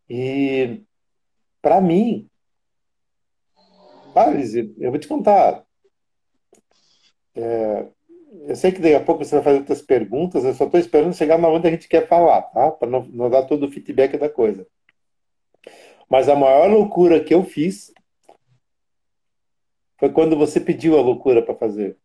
[0.09, 0.81] E,
[1.61, 2.29] para mim,
[4.79, 5.64] eu vou te contar.
[7.35, 7.85] É,
[8.47, 11.15] eu sei que daqui a pouco você vai fazer outras perguntas, eu só estou esperando
[11.15, 12.71] chegar na onde a gente quer falar, tá?
[12.71, 14.65] Para não, não dar todo o feedback da coisa.
[16.09, 17.91] Mas a maior loucura que eu fiz
[19.97, 21.97] foi quando você pediu a loucura para fazer.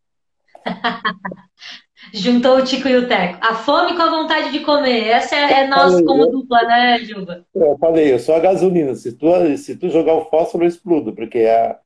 [2.14, 3.38] Juntou o Tico e o Teco.
[3.42, 5.08] A fome com a vontade de comer.
[5.08, 7.46] Essa é, é nós falei, como dupla, né, Juba?
[7.54, 8.94] Eu falei, eu sou a gasolina.
[8.94, 9.26] Se tu,
[9.58, 11.78] se tu jogar o fósforo, eu explodo, porque é,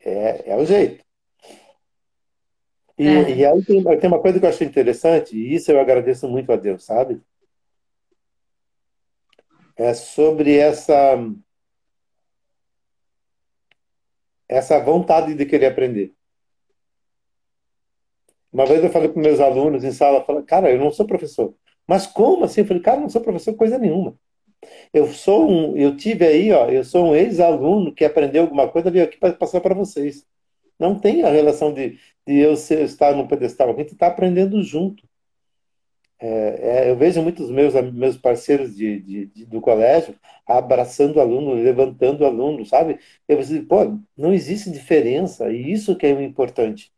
[0.00, 1.04] é, é o jeito.
[3.00, 3.34] E, é.
[3.34, 6.52] e aí tem, tem uma coisa que eu achei interessante, e isso eu agradeço muito
[6.52, 7.18] a Deus, sabe?
[9.74, 11.16] É sobre essa
[14.46, 16.12] essa vontade de querer aprender.
[18.52, 21.54] Uma vez eu falei para meus alunos em sala, falei, cara, eu não sou professor.
[21.86, 22.60] Mas como assim?
[22.60, 24.14] Eu falei, cara, eu não sou professor coisa nenhuma.
[24.92, 28.90] Eu sou um, eu tive aí, ó, eu sou um ex-aluno que aprendeu alguma coisa,
[28.90, 30.26] veio aqui para passar para vocês.
[30.80, 34.62] Não tem a relação de, de eu ser, estar no pedestal, a gente está aprendendo
[34.62, 35.06] junto.
[36.18, 40.14] É, é, eu vejo muitos meus meus parceiros de, de, de, do colégio
[40.46, 42.98] abraçando aluno, levantando aluno, sabe?
[43.28, 46.92] Eu pensei, pô, não existe diferença, e isso que é importante.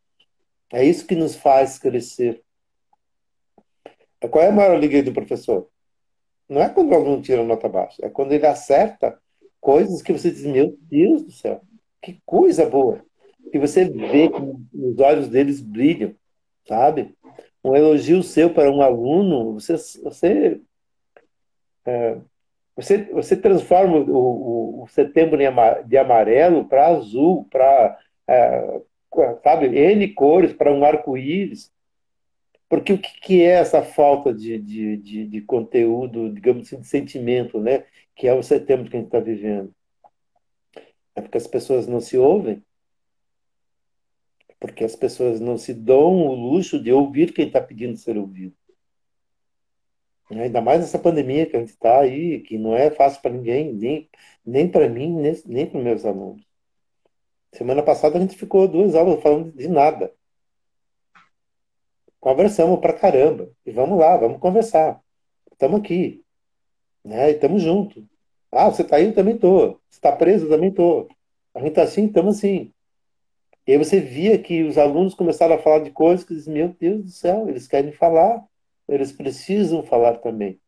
[0.73, 2.43] É isso que nos faz crescer.
[4.31, 5.69] Qual é a maior alegria do professor?
[6.49, 9.19] Não é quando o aluno tira nota baixa, é quando ele acerta
[9.61, 11.63] coisas que você diz, meu Deus do céu,
[12.01, 13.05] que coisa boa.
[13.53, 14.41] E você vê que
[14.75, 16.15] os olhos deles brilham,
[16.67, 17.15] sabe?
[17.65, 20.61] Um elogio seu para um aluno, você, você,
[21.87, 22.19] é,
[22.75, 25.39] você, você transforma o, o, o setembro
[25.87, 28.81] de amarelo para azul, para é,
[29.43, 31.71] sabe, N cores para um arco-íris.
[32.69, 37.61] Porque o que, é essa falta de, de, de, de, conteúdo, digamos assim, de sentimento,
[37.61, 37.85] né?
[38.17, 39.75] Que é o setembro que a gente está vivendo.
[41.15, 42.63] É porque as pessoas não se ouvem,
[44.63, 48.55] porque as pessoas não se dão o luxo de ouvir quem está pedindo ser ouvido.
[50.31, 53.73] Ainda mais nessa pandemia que a gente está aí, que não é fácil para ninguém,
[53.75, 54.09] nem,
[54.47, 56.47] nem para mim, nem, nem para meus alunos.
[57.53, 60.15] Semana passada a gente ficou duas aulas falando de nada.
[62.21, 63.51] Conversamos pra caramba.
[63.67, 65.03] E vamos lá, vamos conversar.
[65.51, 66.25] Estamos aqui.
[67.05, 67.31] Né?
[67.31, 68.05] E estamos juntos.
[68.53, 69.07] Ah, você está aí?
[69.07, 69.81] Eu também estou.
[69.91, 70.47] Você está preso?
[70.47, 71.09] Eu também estou.
[71.53, 72.07] A gente está assim?
[72.07, 72.73] Estamos assim.
[73.67, 76.69] E aí você via que os alunos começaram a falar de coisas que diziam, meu
[76.69, 78.45] Deus do céu, eles querem falar.
[78.89, 80.61] Eles precisam falar também.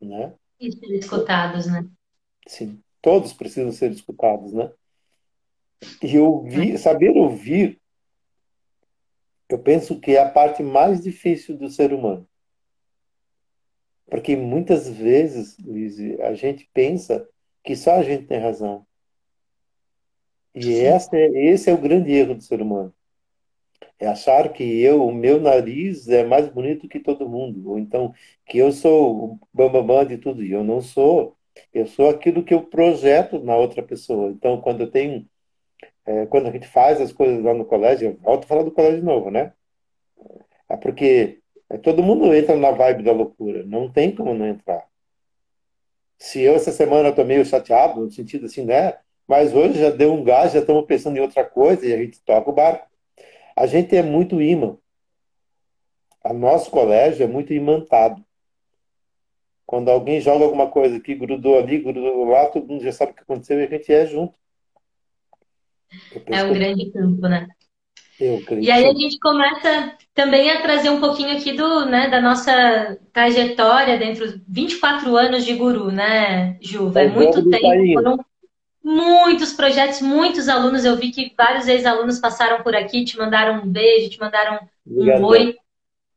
[0.00, 0.32] Né?
[0.60, 1.86] E ser escutados, né?
[2.46, 4.72] Sim, todos precisam ser escutados, né?
[6.00, 7.80] E ouvir, saber ouvir,
[9.48, 12.26] eu penso que é a parte mais difícil do ser humano.
[14.06, 17.28] Porque muitas vezes, Luiz, a gente pensa
[17.64, 18.86] que só a gente tem razão.
[20.54, 22.94] E esse é, esse é o grande erro do ser humano.
[23.98, 27.70] É achar que eu, o meu nariz é mais bonito que todo mundo.
[27.70, 28.12] Ou então
[28.46, 30.42] que eu sou o bambambam de tudo.
[30.42, 31.36] E eu não sou.
[31.72, 34.30] Eu sou aquilo que eu projeto na outra pessoa.
[34.30, 35.26] Então, quando eu tenho
[36.04, 39.04] é, quando a gente faz as coisas lá no colégio, volto a falar do colégio
[39.04, 39.52] novo, né?
[40.68, 44.86] É porque é, todo mundo entra na vibe da loucura, não tem como não entrar.
[46.18, 48.98] Se eu essa semana estou meio chateado, no sentido assim, né?
[49.26, 52.20] Mas hoje já deu um gás, já estamos pensando em outra coisa e a gente
[52.20, 52.86] toca o barco.
[53.56, 54.76] A gente é muito imã.
[56.22, 58.22] A nosso colégio é muito imantado.
[59.66, 63.14] Quando alguém joga alguma coisa que grudou ali, grudou lá, todo mundo já sabe o
[63.14, 64.34] que aconteceu e a gente é junto.
[66.26, 67.48] É um grande campo, né?
[68.60, 72.98] E aí a gente começa também a trazer um pouquinho aqui do, né, da nossa
[73.12, 77.00] trajetória dentro dos 24 anos de guru, né, Juva?
[77.00, 78.18] É, é muito tempo, foram
[78.82, 80.84] muitos projetos, muitos alunos.
[80.84, 85.24] Eu vi que vários ex-alunos passaram por aqui, te mandaram um beijo, te mandaram um
[85.24, 85.56] oi.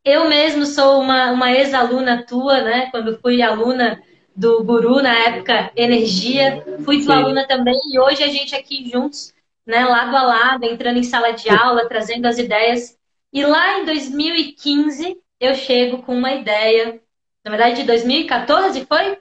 [0.04, 2.90] Eu mesmo sou uma, uma ex-aluna tua, né?
[2.92, 4.02] Quando fui aluna
[4.36, 6.64] do Guru, na época, Energia.
[6.84, 7.24] Fui tua Sim.
[7.24, 9.34] aluna também e hoje a gente aqui juntos,
[9.66, 9.86] né?
[9.86, 12.98] Lado a lado, entrando em sala de aula, trazendo as ideias.
[13.32, 17.02] E lá em 2015, eu chego com uma ideia.
[17.44, 19.18] Na verdade, de 2014 foi?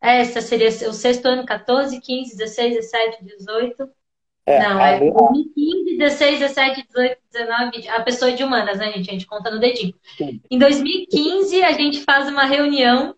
[0.00, 3.90] Essa seria o sexto ano, 14, 15, 16, 17, 18.
[4.46, 9.10] É, não, é 2015, 16, 17, 18, 19, a pessoa de humanas, né, gente?
[9.10, 9.94] A gente conta no dedinho.
[10.16, 10.40] Sim.
[10.50, 13.14] Em 2015, a gente faz uma reunião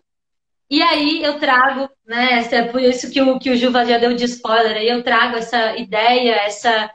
[0.71, 2.39] e aí eu trago, né?
[2.39, 5.03] Essa, é por isso que o, que o Juva já deu de spoiler, aí eu
[5.03, 6.89] trago essa ideia, essa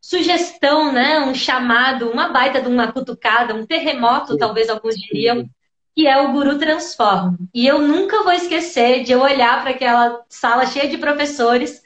[0.00, 1.18] sugestão, né?
[1.20, 4.38] Um chamado, uma baita de uma cutucada, um terremoto, Sim.
[4.38, 5.48] talvez alguns diriam,
[5.98, 7.36] que é o Guru Transforma.
[7.52, 11.82] E eu nunca vou esquecer de eu olhar para aquela sala cheia de professores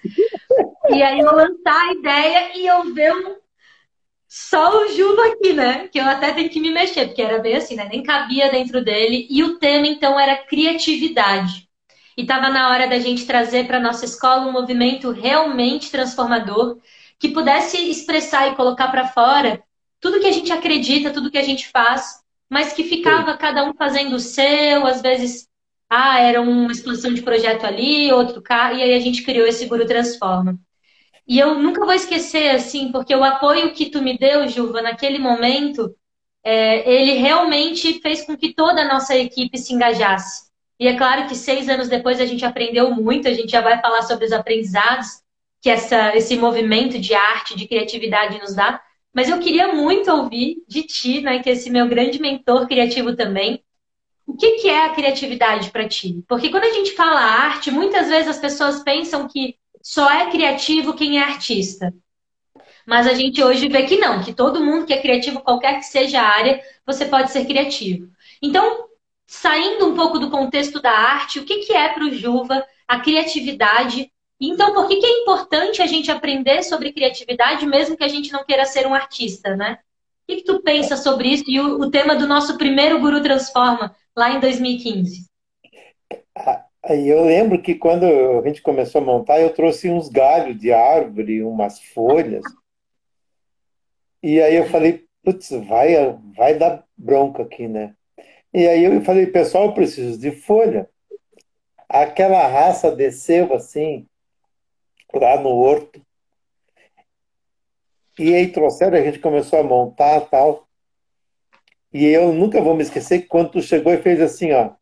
[0.91, 3.37] e aí eu lançar a ideia e eu ver um...
[4.29, 5.89] só o Juba aqui, né?
[5.89, 7.89] Que eu até tenho que me mexer, porque era bem assim, né?
[7.91, 9.27] Nem cabia dentro dele.
[9.31, 11.67] E o tema, então, era criatividade.
[12.15, 16.77] E estava na hora da gente trazer para nossa escola um movimento realmente transformador
[17.19, 19.63] que pudesse expressar e colocar para fora
[19.99, 22.22] tudo que a gente acredita, tudo que a gente faz,
[22.53, 25.49] mas que ficava cada um fazendo o seu, às vezes,
[25.89, 29.65] ah, era uma expansão de projeto ali, outro cá, e aí a gente criou esse
[29.65, 30.59] Guru Transforma.
[31.27, 35.19] E eu nunca vou esquecer, assim, porque o apoio que tu me deu, Juva, naquele
[35.19, 35.97] momento,
[36.45, 40.51] é, ele realmente fez com que toda a nossa equipe se engajasse.
[40.79, 43.81] E é claro que seis anos depois a gente aprendeu muito, a gente já vai
[43.81, 45.23] falar sobre os aprendizados
[45.63, 48.79] que essa, esse movimento de arte, de criatividade nos dá.
[49.13, 53.63] Mas eu queria muito ouvir de ti, né, que esse meu grande mentor criativo também,
[54.27, 56.25] o que, que é a criatividade para ti?
[56.27, 60.95] Porque quando a gente fala arte, muitas vezes as pessoas pensam que só é criativo
[60.95, 61.93] quem é artista.
[62.87, 65.87] Mas a gente hoje vê que não, que todo mundo que é criativo, qualquer que
[65.87, 68.11] seja a área, você pode ser criativo.
[68.41, 68.87] Então,
[69.27, 73.01] saindo um pouco do contexto da arte, o que, que é para o Juva a
[73.01, 74.12] criatividade?
[74.45, 78.33] Então, por que, que é importante a gente aprender sobre criatividade, mesmo que a gente
[78.33, 79.79] não queira ser um artista, né?
[80.25, 83.23] O que, que tu pensa sobre isso e o, o tema do nosso primeiro Guru
[83.23, 85.31] Transforma, lá em 2015?
[86.83, 90.73] Aí eu lembro que quando a gente começou a montar, eu trouxe uns galhos de
[90.73, 92.43] árvore, umas folhas.
[94.21, 95.95] E aí eu falei, putz, vai,
[96.37, 97.95] vai dar bronca aqui, né?
[98.53, 100.89] E aí eu falei, pessoal, eu preciso de folha.
[101.89, 104.09] Aquela raça desceu assim,
[105.19, 106.01] lá no horto.
[108.19, 110.69] E aí trouxeram, a gente começou a montar tal.
[111.93, 114.75] E eu nunca vou me esquecer que quando tu chegou e fez assim, ó.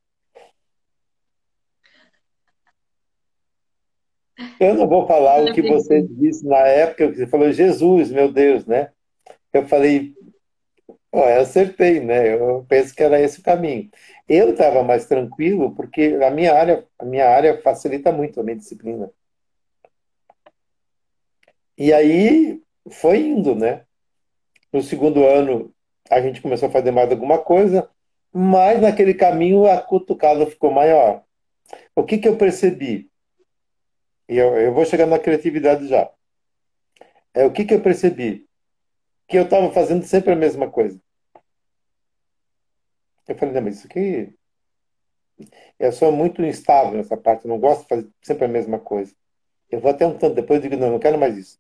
[4.59, 8.31] Eu não vou falar o que você disse na época, que você falou, Jesus, meu
[8.33, 8.90] Deus, né?
[9.53, 10.14] Eu falei,
[11.12, 12.35] oh, eu acertei, né?
[12.35, 13.90] Eu penso que era esse o caminho.
[14.29, 18.57] Eu estava mais tranquilo porque a minha área, a minha área facilita muito a minha
[18.57, 19.11] disciplina.
[21.81, 23.87] E aí foi indo, né?
[24.71, 25.75] No segundo ano
[26.11, 27.88] a gente começou a fazer mais alguma coisa,
[28.31, 31.25] mas naquele caminho a cutucada ficou maior.
[31.97, 33.11] O que que eu percebi?
[34.29, 36.12] E eu, eu vou chegar na criatividade já.
[37.33, 38.47] É o que, que eu percebi?
[39.27, 41.01] Que eu estava fazendo sempre a mesma coisa.
[43.27, 44.35] Eu falei, não, mas isso aqui.
[45.79, 49.14] Eu sou muito instável nessa parte, eu não gosto de fazer sempre a mesma coisa.
[49.71, 51.59] Eu vou até um tanto, depois eu digo, não, não quero mais isso.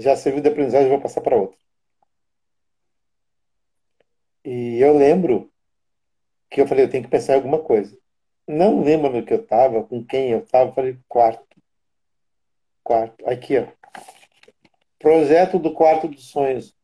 [0.00, 1.58] Já serviu de aprendizagem, eu vou passar para outra.
[4.44, 5.50] E eu lembro
[6.50, 7.96] que eu falei, eu tenho que pensar em alguma coisa.
[8.48, 11.50] Não lembro no que eu estava, com quem eu estava, falei, quarto
[12.90, 13.28] quarto.
[13.28, 13.66] Aqui, ó.
[14.98, 16.74] Projeto do quarto dos sonhos.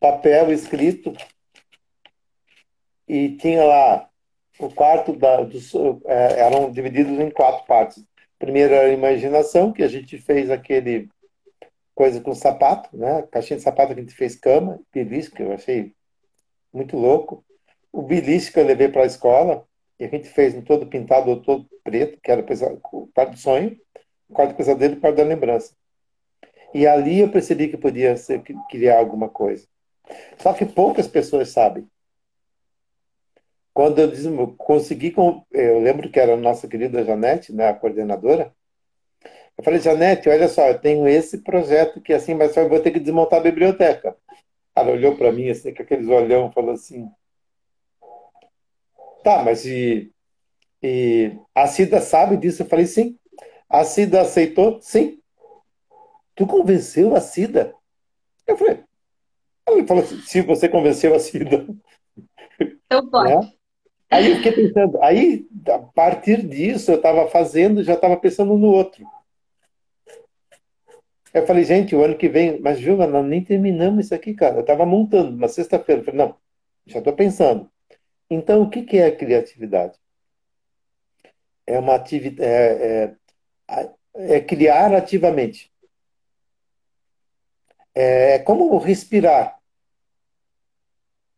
[0.00, 1.12] Papel escrito.
[3.06, 4.10] E tinha lá
[4.58, 5.72] o quarto da, dos,
[6.06, 8.04] é, eram divididos em quatro partes.
[8.36, 11.08] Primeiro era a imaginação, que a gente fez aquele
[11.94, 13.22] coisa com sapato, né?
[13.30, 15.94] Caixinha de sapato que a gente fez cama, belisco, que eu achei
[16.72, 17.44] muito louco.
[17.92, 19.66] O belisco que eu levei para a escola,
[19.98, 23.78] e a gente fez todo pintado, todo preto, que era o quarto do sonho
[24.34, 25.74] quarto do pesadelo e quarto da lembrança.
[26.74, 29.66] E ali eu percebi que podia ser, criar alguma coisa.
[30.38, 31.88] Só que poucas pessoas sabem.
[33.72, 35.14] Quando eu consegui,
[35.52, 38.52] eu lembro que era a nossa querida Janete, né, a coordenadora.
[39.56, 42.90] Eu falei, Janete, olha só, eu tenho esse projeto que assim, mas eu vou ter
[42.90, 44.16] que desmontar a biblioteca.
[44.74, 47.08] Ela olhou para mim assim, com aqueles olhão, falou assim:
[49.24, 50.12] Tá, mas e,
[50.82, 52.62] e a Cida sabe disso?
[52.62, 53.18] Eu falei, sim.
[53.70, 54.78] A Cida aceitou?
[54.82, 55.18] Sim.
[56.34, 57.74] Tu convenceu a Cida?
[58.46, 58.84] Eu falei,
[59.66, 61.66] Ele falou assim, se você convenceu a Cida.
[62.60, 63.34] Então pode.
[63.34, 63.52] Né?
[64.10, 68.68] Aí eu fiquei pensando, aí a partir disso eu estava fazendo, já estava pensando no
[68.68, 69.04] outro.
[71.34, 74.56] Eu falei, gente, o ano que vem, mas Vilma, nós nem terminamos isso aqui, cara.
[74.56, 76.00] Eu estava montando uma sexta-feira.
[76.00, 76.36] Eu falei, não,
[76.86, 77.70] já estou pensando.
[78.30, 79.98] Então, o que, que é a criatividade?
[81.66, 82.48] É uma atividade.
[82.48, 83.16] É,
[83.68, 85.72] é, é criar ativamente.
[87.94, 89.58] É, é como respirar.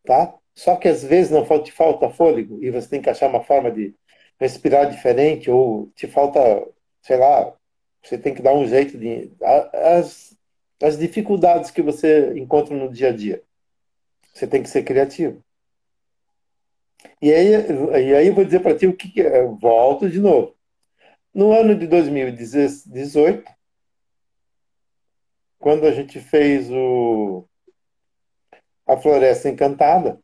[0.05, 0.35] Tá?
[0.55, 3.71] Só que às vezes não te falta fôlego e você tem que achar uma forma
[3.71, 3.95] de
[4.39, 6.41] respirar diferente ou te falta,
[7.03, 7.56] sei lá,
[8.07, 9.33] você tem que dar um jeito de
[9.73, 10.37] as,
[10.81, 13.43] as dificuldades que você encontra no dia a dia.
[14.33, 15.43] Você tem que ser criativo.
[17.21, 19.45] E aí, e aí eu vou dizer para ti o que, é.
[19.45, 20.55] Volto de novo.
[21.35, 23.45] No ano de 2018,
[25.59, 27.45] quando a gente fez o,
[28.87, 30.21] a Floresta Encantada,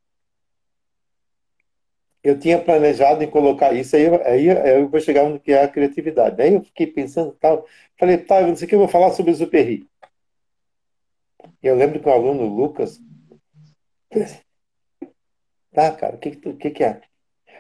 [2.23, 5.65] eu tinha planejado em colocar isso, aí, aí, aí eu vou chegar no que é
[5.65, 6.41] a criatividade.
[6.41, 7.67] Aí eu fiquei pensando tal,
[7.99, 9.89] falei, tá, não sei o que, eu vou falar sobre o Superri.
[11.63, 13.01] Eu lembro que o aluno Lucas,
[15.73, 17.01] tá, cara, o que que, que, é?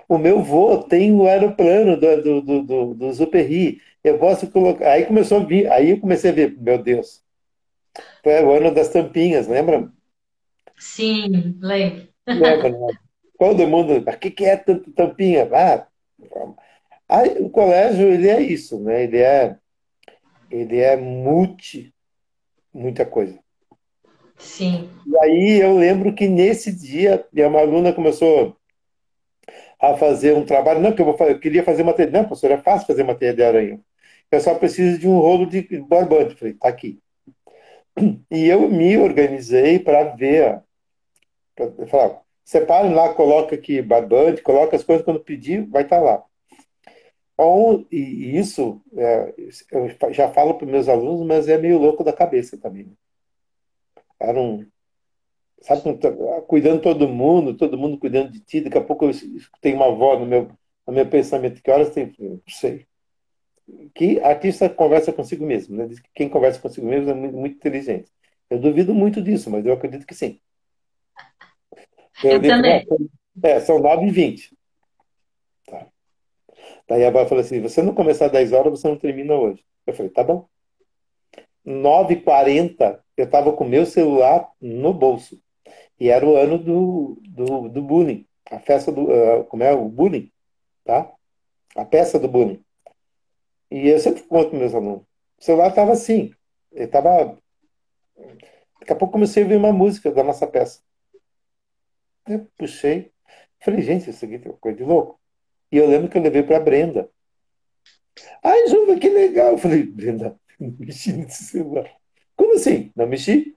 [0.08, 3.80] O meu vô tem o aeroplano do, do, do, do, do Superri.
[4.04, 4.90] Eu posso colocar.
[4.90, 7.22] Aí começou a vir, aí eu comecei a ver, meu Deus.
[8.22, 9.90] Foi o ano das tampinhas, lembra?
[10.76, 12.08] Sim, lembro.
[12.26, 12.98] Lembra, né?
[13.42, 15.48] Todo mundo, o que, que é tampinha?
[15.52, 15.84] Ah,
[17.08, 19.02] aí, o colégio, ele é isso, né?
[19.02, 19.56] Ele é,
[20.48, 21.92] ele é multi,
[22.72, 23.36] muita coisa.
[24.38, 24.88] Sim.
[25.04, 28.56] E aí eu lembro que nesse dia, uma aluna começou
[29.80, 32.24] a fazer um trabalho, não, que eu, vou fazer, eu queria fazer uma teia, não,
[32.24, 33.80] professor, é fácil fazer uma teia de aranha.
[34.30, 36.36] Eu só preciso de um rolo de barbante.
[36.36, 37.00] Falei, tá aqui.
[38.30, 40.62] E eu me organizei para ver,
[41.56, 46.02] para falar, Separe lá, coloca aqui barbante, coloca as coisas, quando pedir, vai estar tá
[46.02, 46.24] lá.
[47.36, 49.34] Ou, e isso, é,
[49.72, 52.84] eu já falo para meus alunos, mas é meio louco da cabeça também.
[52.84, 52.92] Né?
[54.20, 54.66] Era um,
[55.62, 55.82] sabe,
[56.46, 59.10] cuidando de todo mundo, todo mundo cuidando de ti, daqui a pouco eu
[59.60, 60.50] tenho uma voz no meu,
[60.86, 62.12] no meu pensamento, que horas tem?
[62.18, 62.86] Não sei.
[63.94, 65.88] Que artista conversa consigo mesmo, né?
[66.14, 68.10] Quem conversa consigo mesmo é muito, muito inteligente.
[68.50, 70.40] Eu duvido muito disso, mas eu acredito que sim.
[72.22, 72.86] Eu, eu também.
[73.42, 74.56] É, são 9 e 20.
[75.66, 75.86] Tá.
[76.88, 79.64] Daí a Bárbara falou assim: você não começar às 10 horas, você não termina hoje.
[79.86, 80.46] Eu falei: tá bom.
[81.66, 85.40] 9h40, eu estava com meu celular no bolso.
[85.98, 88.26] E era o ano do, do, do bullying.
[88.50, 89.04] A festa do.
[89.04, 89.72] Uh, como é?
[89.72, 90.30] O bullying.
[90.84, 91.12] Tá?
[91.76, 92.62] A peça do bullying.
[93.70, 95.02] E eu sempre conto para meus alunos.
[95.38, 96.32] O celular estava assim.
[96.72, 97.38] Ele estava.
[98.80, 100.80] Daqui a pouco comecei a ouvir uma música da nossa peça.
[102.26, 103.12] Eu puxei.
[103.60, 105.20] Falei, gente, isso aqui é uma coisa de louco.
[105.70, 107.08] E eu lembro que eu levei para Brenda.
[108.42, 109.52] Ai, Juva, que legal.
[109.52, 111.90] Eu falei, Brenda, não mexi nesse celular.
[112.36, 112.92] Como assim?
[112.94, 113.56] Não mexi?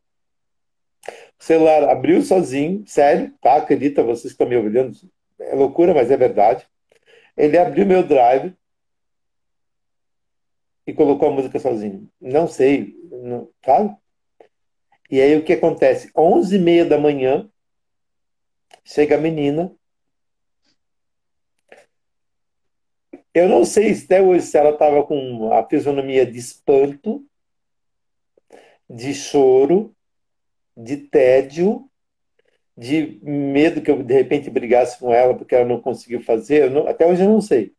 [1.39, 3.57] O celular abriu sozinho, sério, tá?
[3.57, 4.91] Acredita, vocês estão me ouvindo.
[5.39, 6.65] É loucura, mas é verdade.
[7.35, 8.55] Ele abriu meu drive
[10.87, 12.09] e colocou a música sozinho.
[12.21, 13.97] Não sei, não, tá?
[15.09, 16.09] E aí o que acontece?
[16.15, 17.49] 11 e meia da manhã,
[18.85, 19.75] Chega a menina.
[23.33, 27.25] Eu não sei até hoje se ela estava com a fisionomia de espanto,
[28.89, 29.93] de choro,
[30.77, 31.89] de tédio,
[32.77, 36.69] de medo que eu de repente brigasse com ela porque ela não conseguiu fazer.
[36.69, 37.73] Não, até hoje eu não sei.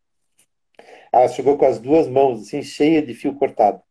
[1.13, 3.83] Ela chegou com as duas mãos assim, cheia de fio cortado.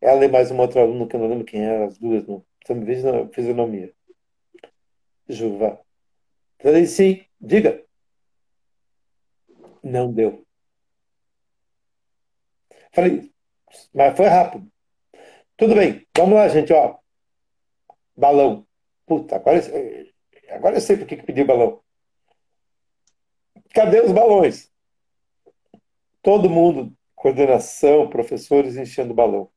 [0.00, 2.44] Ela e mais uma outra aluna que eu não lembro quem era, as duas, não.
[2.66, 3.92] Só me vejo na fisionomia.
[5.28, 5.80] Juva.
[6.58, 7.84] Falei, sim, diga.
[9.82, 10.46] Não deu.
[12.92, 13.32] Falei,
[13.92, 14.70] mas foi rápido.
[15.56, 16.98] Tudo bem, vamos lá, gente, ó.
[18.16, 18.66] Balão.
[19.06, 19.58] Puta, agora,
[20.50, 21.82] agora eu sei por que, pediu balão.
[23.74, 24.70] Cadê os balões?
[26.22, 29.50] Todo mundo, coordenação, professores enchendo balão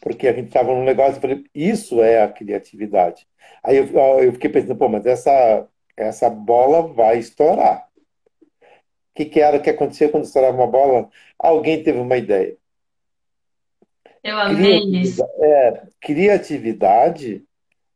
[0.00, 3.26] porque a gente estava num negócio, eu falei, isso é a criatividade.
[3.62, 3.86] Aí eu,
[4.20, 7.88] eu fiquei pensando, pô, mas essa, essa bola vai estourar.
[8.52, 11.08] O que, que era que acontecia quando estourava uma bola?
[11.38, 12.56] Alguém teve uma ideia.
[14.22, 15.24] Eu amei isso.
[15.40, 17.44] É, criatividade,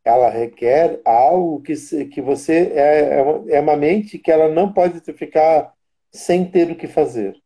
[0.05, 1.74] ela requer algo que,
[2.07, 5.72] que você é, é é uma mente que ela não pode ficar
[6.11, 7.42] sem ter o que fazer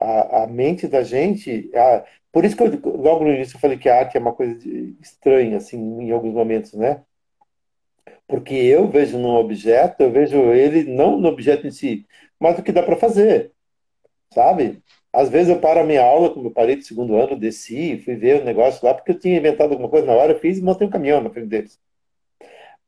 [0.00, 3.78] a, a mente da gente, a, Por isso que eu, logo no início eu falei
[3.78, 4.58] que a arte é uma coisa
[5.00, 7.04] estranha, assim, em alguns momentos, né?
[8.26, 12.06] Porque eu vejo num objeto, eu vejo ele não no objeto em si,
[12.38, 13.52] mas o que dá para fazer,
[14.32, 14.82] sabe?
[15.12, 18.16] Às vezes eu paro a minha aula, como eu parei de segundo ano, desci, fui
[18.16, 20.62] ver o negócio lá, porque eu tinha inventado alguma coisa na hora, eu fiz e
[20.62, 21.80] montei um caminhão na frente deles.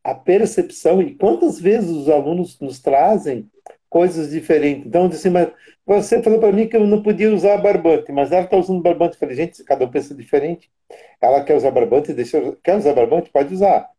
[0.05, 3.49] A percepção, e quantas vezes os alunos nos trazem
[3.93, 4.87] coisas diferentes.
[4.87, 5.53] Então, assim, mas
[5.85, 9.15] você falou para mim que eu não podia usar barbante, mas ela está usando barbante.
[9.15, 10.73] Eu falei, gente, cada um pensa diferente.
[11.21, 13.91] Ela quer usar barbante, deixa, quer usar barbante, pode usar.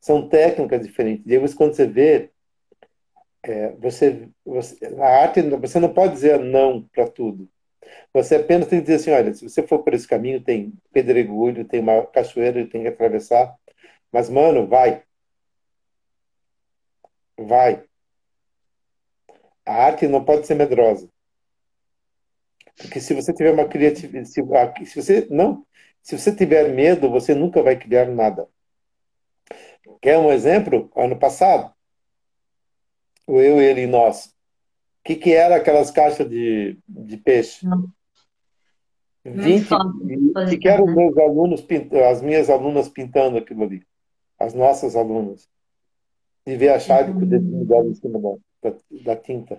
[0.00, 1.24] São técnicas diferentes.
[1.26, 2.30] Depois, quando você vê,
[3.42, 7.48] é, você, você, na arte, você não pode dizer não para tudo.
[8.14, 11.64] Você apenas tem que dizer assim, olha, se você for por esse caminho, tem pedregulho,
[11.64, 13.52] tem uma cachoeira, tem que atravessar.
[14.12, 15.02] Mas, mano, vai.
[17.38, 17.87] Vai.
[19.68, 21.06] A arte não pode ser medrosa.
[22.78, 25.66] Porque se você tiver uma criatividade, se, se você não,
[26.00, 28.48] se você tiver medo, você nunca vai criar nada.
[30.00, 30.90] Quer um exemplo?
[30.96, 31.70] Ano passado,
[33.26, 34.28] o eu, ele e nós.
[34.28, 37.66] O que, que era aquelas caixas de, de peixe?
[37.66, 37.92] Não.
[39.22, 39.74] 20.
[39.74, 41.66] O que, que eram os meus alunos,
[42.10, 43.82] as minhas alunas pintando aquilo ali?
[44.38, 45.46] As nossas alunas.
[46.46, 48.30] E ver a chave com o dela em cima da,
[48.62, 49.58] da, da tinta.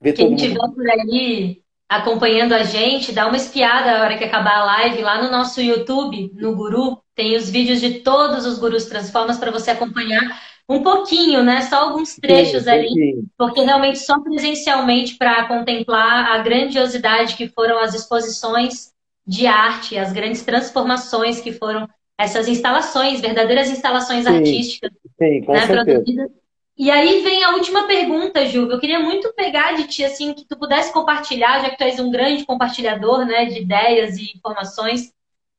[0.00, 4.60] Ver Quem estiver por aí acompanhando a gente, dá uma espiada na hora que acabar
[4.60, 6.98] a live lá no nosso YouTube, no Guru.
[7.14, 10.22] Tem os vídeos de todos os Gurus Transformas para você acompanhar
[10.68, 11.60] um pouquinho, né?
[11.62, 17.78] Só alguns trechos Sim, ali, porque realmente só presencialmente para contemplar a grandiosidade que foram
[17.78, 18.92] as exposições
[19.26, 21.86] de arte, as grandes transformações que foram
[22.18, 26.30] essas instalações, verdadeiras instalações sim, artísticas, sim, né, produzidas.
[26.76, 28.70] E aí vem a última pergunta, Ju.
[28.70, 32.00] Eu queria muito pegar de ti, assim, que tu pudesse compartilhar, já que tu és
[32.00, 35.12] um grande compartilhador, né, de ideias e informações.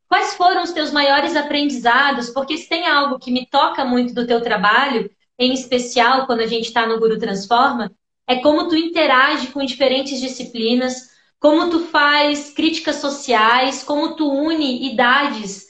[0.10, 2.30] Quais foram os teus maiores aprendizados?
[2.30, 6.48] Porque se tem algo que me toca muito do teu trabalho, em especial quando a
[6.48, 7.92] gente está no Guru Transforma,
[8.28, 14.92] é como tu interage com diferentes disciplinas, como tu faz críticas sociais, como tu une
[14.92, 15.68] idades,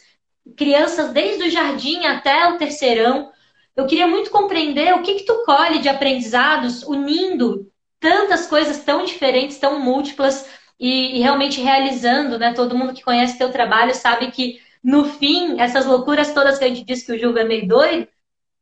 [0.56, 3.32] crianças desde o jardim até o terceirão.
[3.76, 9.04] Eu queria muito compreender o que, que tu colhe de aprendizados unindo tantas coisas tão
[9.06, 10.48] diferentes, tão múltiplas
[10.80, 12.54] e, e realmente realizando, né?
[12.54, 16.68] Todo mundo que conhece teu trabalho sabe que no fim, essas loucuras todas que a
[16.68, 18.08] gente diz que o Juva é meio doido,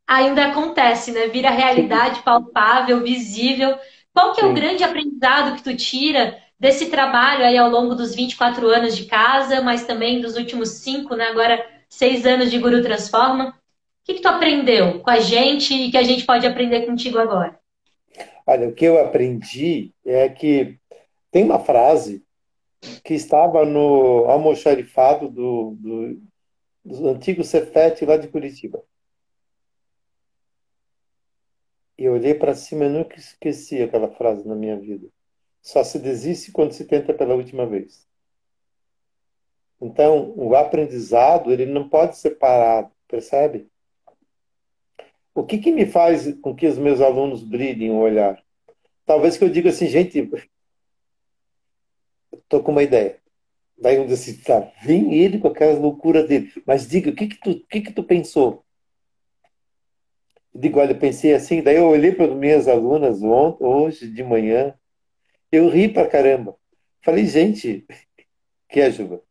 [0.07, 1.28] ainda acontece, né?
[1.28, 3.78] Vira realidade palpável, visível.
[4.14, 8.14] Qual que é o grande aprendizado que tu tira desse trabalho aí ao longo dos
[8.14, 11.26] 24 anos de casa, mas também dos últimos cinco, né?
[11.30, 13.59] Agora seis anos de Guru Transforma.
[14.01, 17.19] O que, que tu aprendeu com a gente e que a gente pode aprender contigo
[17.19, 17.59] agora?
[18.45, 20.79] Olha, o que eu aprendi é que
[21.29, 22.25] tem uma frase
[23.03, 26.21] que estava no almoxarifado do, do,
[26.83, 28.83] do antigo Cefete lá de Curitiba.
[31.97, 35.07] E eu olhei para cima e nunca esqueci aquela frase na minha vida.
[35.61, 38.07] Só se desiste quando se tenta pela última vez.
[39.79, 43.70] Então, o aprendizado, ele não pode ser parado, percebe?
[45.34, 48.41] O que, que me faz com que os meus alunos brilhem o olhar?
[49.05, 50.29] Talvez que eu diga assim, gente,
[52.34, 53.19] estou com uma ideia.
[53.77, 56.51] Daí um assim, tá, vem ele com aquela loucura dele.
[56.65, 58.63] Mas diga, o que que tu, que que tu pensou?
[60.53, 61.63] Eu digo, olha, eu pensei assim.
[61.63, 64.75] Daí eu olhei para as minhas alunas ontem, hoje de manhã,
[65.51, 66.55] eu ri pra caramba.
[67.01, 67.86] Falei, gente,
[68.69, 69.23] que é, Juba?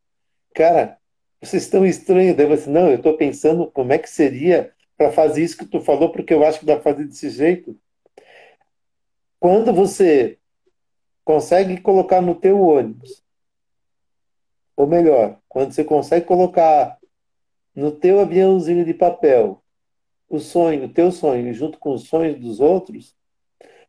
[0.55, 0.99] Cara,
[1.41, 2.37] vocês estão estranhos.
[2.37, 5.81] Daí você, não, eu estou pensando como é que seria para fazer isso que tu
[5.81, 7.75] falou, porque eu acho que dá para fazer desse jeito.
[9.39, 10.39] Quando você
[11.25, 13.25] consegue colocar no teu ônibus,
[14.77, 16.99] ou melhor, quando você consegue colocar
[17.75, 19.65] no teu aviãozinho de papel
[20.29, 23.17] o sonho, o teu sonho, junto com os sonhos dos outros,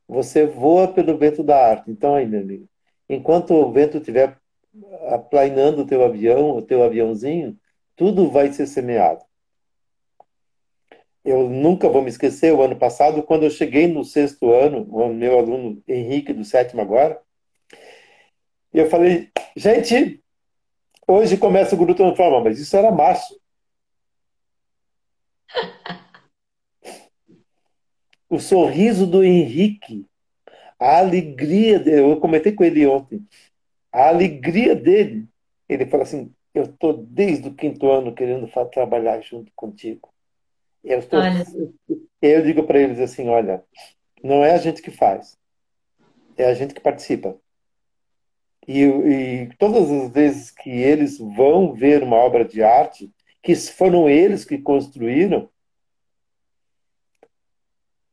[0.08, 1.92] você voa pelo vento da arte.
[1.92, 2.70] Então, aí, meu amigo,
[3.10, 4.40] enquanto o vento estiver
[5.10, 7.60] aplainando o teu avião, o teu aviãozinho,
[7.98, 9.30] tudo vai ser semeado.
[11.24, 15.14] Eu nunca vou me esquecer, o ano passado, quando eu cheguei no sexto ano, o
[15.14, 17.22] meu aluno Henrique, do sétimo agora,
[18.74, 20.24] eu falei, gente,
[21.08, 23.42] hoje começa o Guru Transforma, mas isso era março.
[28.32, 30.08] o sorriso do Henrique,
[30.80, 33.28] a alegria dele, eu comentei com ele ontem,
[33.92, 35.28] a alegria dele,
[35.68, 40.10] ele fala assim, eu estou desde o quinto ano querendo trabalhar junto contigo.
[40.84, 41.20] Eu, estou,
[42.22, 43.64] eu digo para eles assim, olha,
[44.24, 45.38] não é a gente que faz,
[46.38, 47.38] é a gente que participa.
[48.68, 53.12] E, e todas as vezes que eles vão ver uma obra de arte,
[53.42, 55.50] que foram eles que construíram,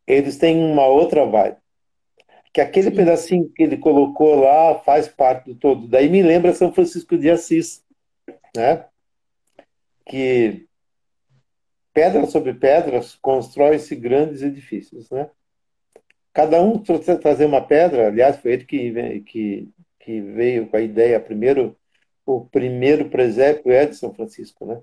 [0.06, 1.58] eles têm uma outra vibe.
[2.52, 2.96] Que aquele Sim.
[2.96, 5.86] pedacinho que ele colocou lá faz parte do todo.
[5.86, 7.84] Daí me lembra São Francisco de Assis,
[8.56, 8.86] né?
[10.06, 10.67] Que
[11.92, 15.30] pedra sobre pedras constrói-se grandes edifícios, né?
[16.32, 19.68] Cada um trazer uma pedra, aliás, foi ele que, que,
[19.98, 21.76] que veio com a ideia, primeiro,
[22.24, 24.80] o primeiro presépio é de São Francisco, né?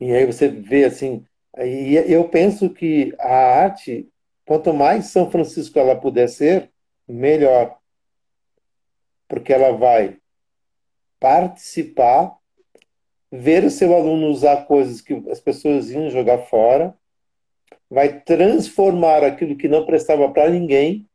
[0.00, 1.24] E aí você vê assim,
[1.58, 4.08] e eu penso que a arte,
[4.46, 6.70] quanto mais São Francisco ela puder ser,
[7.06, 7.78] melhor.
[9.28, 10.18] Porque ela vai
[11.18, 12.36] participar,
[13.30, 16.94] ver o seu aluno usar coisas que as pessoas iam jogar fora,
[17.88, 21.08] vai transformar aquilo que não prestava para ninguém,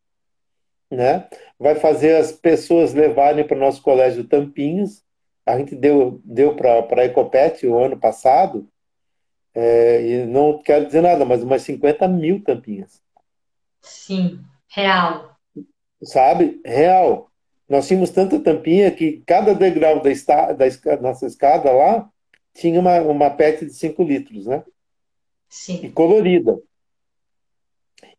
[0.89, 1.27] né?
[1.59, 5.03] vai fazer as pessoas levarem para o nosso colégio Tampinhos.
[5.45, 8.67] A gente deu, deu para a Ecopet o ano passado,
[9.55, 13.01] é, e não quero dizer nada, mas umas 50 mil tampinhas.
[13.81, 15.37] Sim, real.
[16.03, 16.59] Sabe?
[16.65, 17.31] Real.
[17.67, 22.09] Nós tínhamos tanta tampinha que cada degrau da, esta, da nossa escada lá
[22.53, 24.63] tinha uma, uma PET de 5 litros, né?
[25.49, 25.79] Sim.
[25.83, 26.59] E colorida.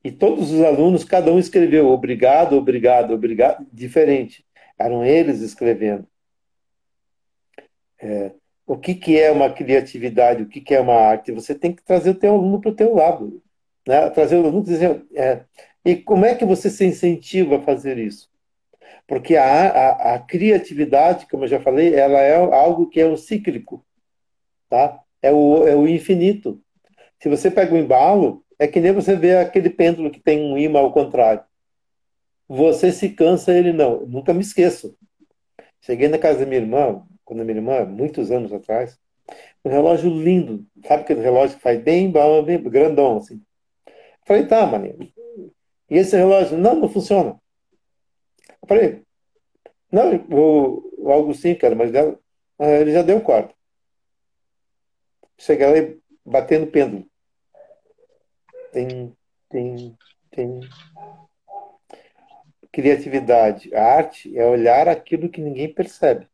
[0.02, 4.44] E todos os alunos, cada um escreveu obrigado, obrigado, obrigado, diferente.
[4.78, 6.06] Eram eles escrevendo.
[8.00, 8.32] É,
[8.66, 11.32] o que, que é uma criatividade, o que, que é uma arte.
[11.32, 13.42] Você tem que trazer o teu aluno para o teu lado.
[13.86, 14.10] Né?
[14.10, 15.44] Trazer o aluno e dizer, é,
[15.84, 18.28] e como é que você se incentiva a fazer isso?
[19.06, 23.16] Porque a, a, a, criatividade, como eu já falei, ela é algo que é o
[23.16, 23.84] cíclico,
[24.68, 25.00] tá?
[25.22, 26.60] É o, é o infinito.
[27.20, 30.58] Se você pega um embalo, é que nem você vê aquele pêndulo que tem um
[30.58, 31.44] imã ao contrário.
[32.48, 34.00] Você se cansa, ele não.
[34.00, 34.96] Eu nunca me esqueço.
[35.80, 38.98] Cheguei na casa da minha irmã, quando a minha irmã, muitos anos atrás,
[39.64, 42.12] um relógio lindo, sabe aquele relógio que faz bem,
[42.44, 43.42] bem grandão, assim.
[44.24, 44.98] Falei, tá, maninho.
[45.88, 47.40] E esse relógio, não, não funciona.
[48.66, 49.02] Eu falei,
[49.90, 52.18] não, o, o Augustinho, cara, mas dela,
[52.58, 53.54] ah, ele já deu o quarto.
[55.38, 57.08] Cheguei lá e batendo pêndulo.
[58.72, 59.16] Tem,
[59.48, 59.96] tem,
[60.30, 60.60] tem.
[62.72, 63.74] Criatividade.
[63.74, 66.28] A arte é olhar aquilo que ninguém percebe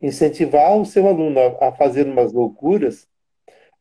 [0.00, 3.08] incentivar o seu aluno a fazer umas loucuras.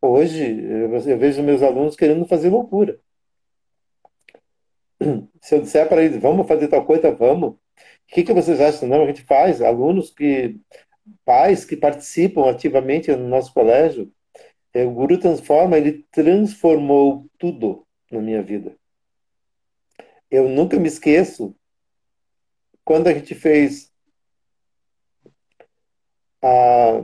[0.02, 3.00] Hoje, eu vejo meus alunos querendo fazer loucura.
[5.42, 7.52] Se eu disser para eles, vamos fazer tal coisa, vamos.
[7.52, 7.60] O
[8.08, 8.88] que, que vocês acham?
[8.88, 9.62] Não, a gente faz.
[9.62, 10.60] Alunos que,
[11.26, 14.12] pais que participam ativamente no nosso colégio,
[14.74, 18.76] é, o Guru Transforma, ele transformou tudo na minha vida.
[20.30, 21.56] Eu nunca me esqueço
[22.84, 23.92] quando a gente fez
[26.42, 27.04] a,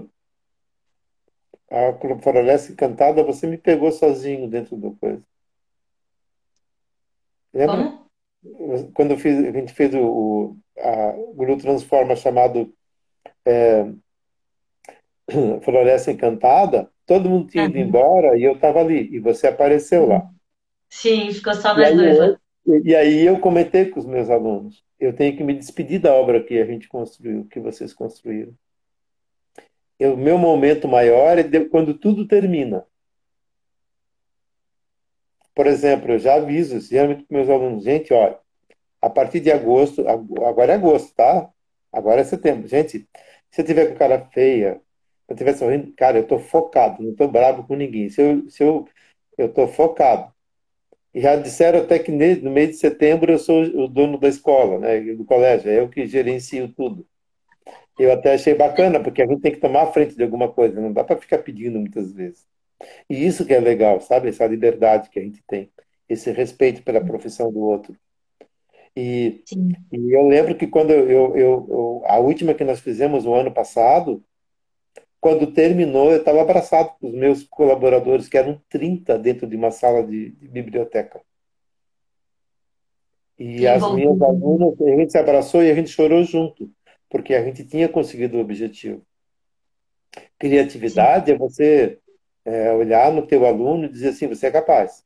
[1.71, 5.23] a Floresta Encantada, você me pegou sozinho dentro do coisa.
[7.53, 7.99] Lembra?
[8.43, 8.91] Como?
[8.93, 12.73] Quando fiz, a gente fez o, o a Guru Transforma chamado
[13.45, 13.85] é,
[15.61, 17.83] Floresta Encantada, todo mundo tinha ido uhum.
[17.83, 20.27] embora e eu estava ali, e você apareceu lá.
[20.89, 22.37] Sim, ficou só nós dois.
[22.83, 26.43] E aí eu comentei com os meus alunos, eu tenho que me despedir da obra
[26.43, 28.53] que a gente construiu, que vocês construíram
[30.07, 32.85] o meu momento maior é quando tudo termina.
[35.55, 38.37] Por exemplo, eu já aviso geralmente para meus alunos, gente, olha,
[39.01, 41.49] a partir de agosto, agora é agosto, tá?
[41.91, 42.67] Agora é setembro.
[42.67, 43.07] Gente,
[43.51, 47.11] se eu tiver com cara feia, se eu estiver sorrindo, cara, eu estou focado, não
[47.11, 48.09] estou bravo com ninguém.
[48.09, 48.87] Se eu, se eu,
[49.37, 50.33] eu focado.
[51.13, 54.79] E já disseram até que no mês de setembro eu sou o dono da escola,
[54.79, 57.05] né, do colégio, é eu que gerencio tudo
[57.99, 60.79] eu até achei bacana, porque a gente tem que tomar a frente de alguma coisa,
[60.79, 62.45] não dá para ficar pedindo muitas vezes.
[63.09, 64.29] E isso que é legal, sabe?
[64.29, 65.71] Essa liberdade que a gente tem,
[66.07, 67.95] esse respeito pela profissão do outro.
[68.95, 69.43] E,
[69.91, 73.51] e eu lembro que quando eu, eu, eu, a última que nós fizemos o ano
[73.51, 74.23] passado,
[75.19, 79.71] quando terminou, eu estava abraçado com os meus colaboradores, que eram 30 dentro de uma
[79.71, 81.21] sala de, de biblioteca.
[83.37, 83.95] E que as bom.
[83.95, 86.69] minhas alunas, a gente se abraçou e a gente chorou junto
[87.11, 89.05] porque a gente tinha conseguido o objetivo.
[90.39, 91.31] Criatividade Sim.
[91.33, 91.99] é você
[92.45, 95.03] é, olhar no teu aluno e dizer assim, você é capaz.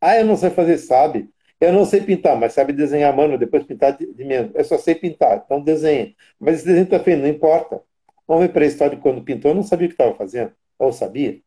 [0.00, 1.30] Ah, eu não sei fazer, sabe.
[1.60, 4.52] Eu não sei pintar, mas sabe desenhar a mano, depois pintar de, de menos.
[4.54, 6.14] Eu só sei pintar, então desenha.
[6.38, 7.82] Mas esse desenho está feio, não importa.
[8.26, 10.52] O homem pré-histórico, quando pintou, não sabia o que estava fazendo.
[10.78, 11.40] Ou sabia.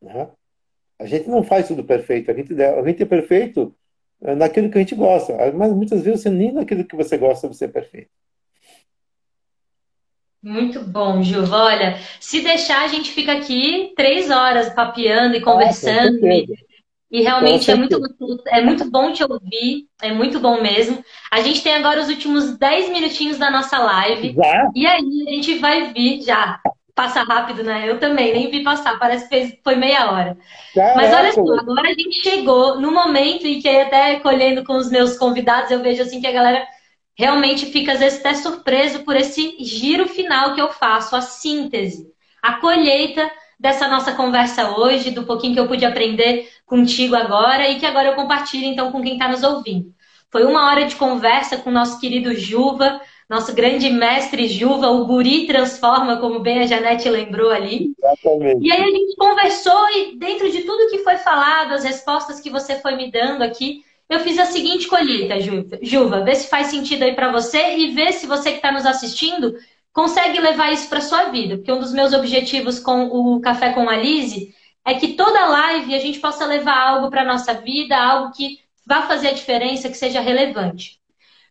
[0.00, 0.30] Né?
[0.98, 2.30] A gente não faz tudo perfeito.
[2.30, 3.74] A gente, a gente é perfeito
[4.20, 5.52] naquilo que a gente gosta.
[5.52, 8.10] Mas muitas vezes você nem naquilo que você gosta você é perfeito.
[10.44, 11.56] Muito bom, Gilva.
[11.56, 16.22] Olha, se deixar, a gente fica aqui três horas papeando e conversando.
[16.22, 16.46] Ah, e,
[17.10, 17.98] e, realmente é muito,
[18.48, 21.02] é muito bom te ouvir, é muito bom mesmo.
[21.30, 24.34] A gente tem agora os últimos dez minutinhos da nossa live.
[24.34, 24.70] Já?
[24.74, 26.60] E aí a gente vai vir já
[26.94, 27.88] passa rápido, né?
[27.88, 30.36] Eu também, nem vi passar, parece que foi meia hora.
[30.74, 30.94] Caraca.
[30.94, 34.90] Mas olha só, agora a gente chegou no momento em que até colhendo com os
[34.90, 36.64] meus convidados, eu vejo assim que a galera
[37.14, 42.12] realmente fica às vezes até surpreso por esse giro final que eu faço, a síntese,
[42.42, 47.78] a colheita dessa nossa conversa hoje, do pouquinho que eu pude aprender contigo agora e
[47.78, 49.94] que agora eu compartilho então com quem está nos ouvindo.
[50.30, 53.00] Foi uma hora de conversa com o nosso querido Juva,
[53.30, 57.94] nosso grande mestre Juva, o guri transforma, como bem a Janete lembrou ali.
[57.96, 58.66] Exatamente.
[58.66, 62.50] E aí a gente conversou e dentro de tudo que foi falado, as respostas que
[62.50, 63.84] você foi me dando aqui,
[64.14, 65.36] eu fiz a seguinte colheita,
[65.82, 66.24] Juva.
[66.24, 69.54] Vê se faz sentido aí para você e vê se você que está nos assistindo
[69.92, 71.56] consegue levar isso para sua vida.
[71.56, 74.54] Porque um dos meus objetivos com o Café com a Lise
[74.84, 79.02] é que toda live a gente possa levar algo para nossa vida, algo que vá
[79.02, 81.00] fazer a diferença, que seja relevante.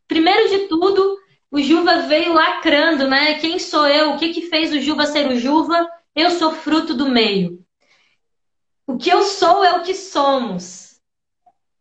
[0.07, 1.17] Primeiro de tudo,
[1.49, 3.35] o Juva veio lacrando, né?
[3.35, 4.11] Quem sou eu?
[4.11, 5.89] O que, que fez o Juva ser o Juva?
[6.15, 7.63] Eu sou fruto do meio.
[8.85, 10.82] O que eu sou é o que somos.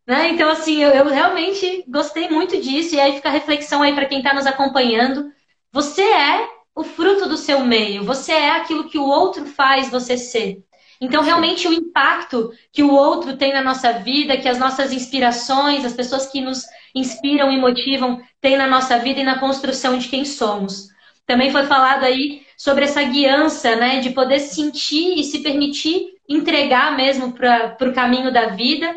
[0.05, 0.29] Né?
[0.29, 2.95] Então, assim, eu, eu realmente gostei muito disso.
[2.95, 5.31] E aí fica a reflexão aí para quem está nos acompanhando.
[5.71, 8.03] Você é o fruto do seu meio.
[8.03, 10.63] Você é aquilo que o outro faz você ser.
[10.99, 15.83] Então, realmente, o impacto que o outro tem na nossa vida, que as nossas inspirações,
[15.83, 20.07] as pessoas que nos inspiram e motivam tem na nossa vida e na construção de
[20.07, 20.87] quem somos.
[21.25, 26.95] Também foi falado aí sobre essa guiança, né, de poder sentir e se permitir entregar
[26.95, 28.93] mesmo para o caminho da vida.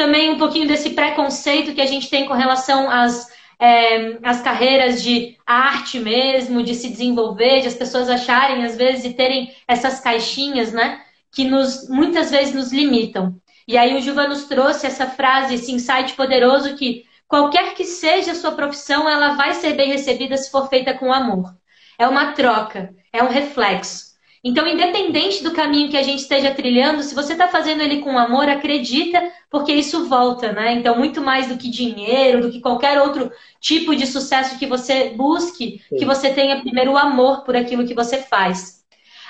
[0.00, 3.28] Também um pouquinho desse preconceito que a gente tem com relação às,
[3.58, 9.04] é, às carreiras de arte mesmo, de se desenvolver, de as pessoas acharem, às vezes,
[9.04, 13.36] e terem essas caixinhas, né, que nos, muitas vezes nos limitam.
[13.68, 18.32] E aí o Juva nos trouxe essa frase, esse insight poderoso que Qualquer que seja
[18.32, 21.54] a sua profissão, ela vai ser bem recebida se for feita com amor.
[21.96, 24.09] É uma troca, é um reflexo.
[24.42, 28.18] Então, independente do caminho que a gente esteja trilhando, se você está fazendo ele com
[28.18, 30.72] amor, acredita, porque isso volta, né?
[30.72, 33.30] Então, muito mais do que dinheiro, do que qualquer outro
[33.60, 35.96] tipo de sucesso que você busque, Sim.
[35.96, 38.82] que você tenha primeiro o amor por aquilo que você faz.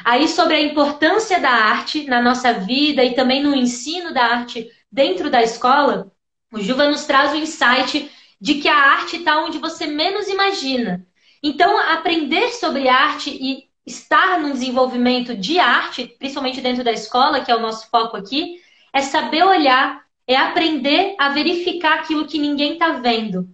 [0.05, 4.71] Aí, sobre a importância da arte na nossa vida e também no ensino da arte
[4.91, 6.13] dentro da escola,
[6.53, 8.09] o Juva nos traz o insight
[8.41, 11.05] de que a arte está onde você menos imagina.
[11.43, 17.51] Então, aprender sobre arte e estar no desenvolvimento de arte, principalmente dentro da escola, que
[17.51, 18.61] é o nosso foco aqui,
[18.93, 23.49] é saber olhar, é aprender a verificar aquilo que ninguém está vendo.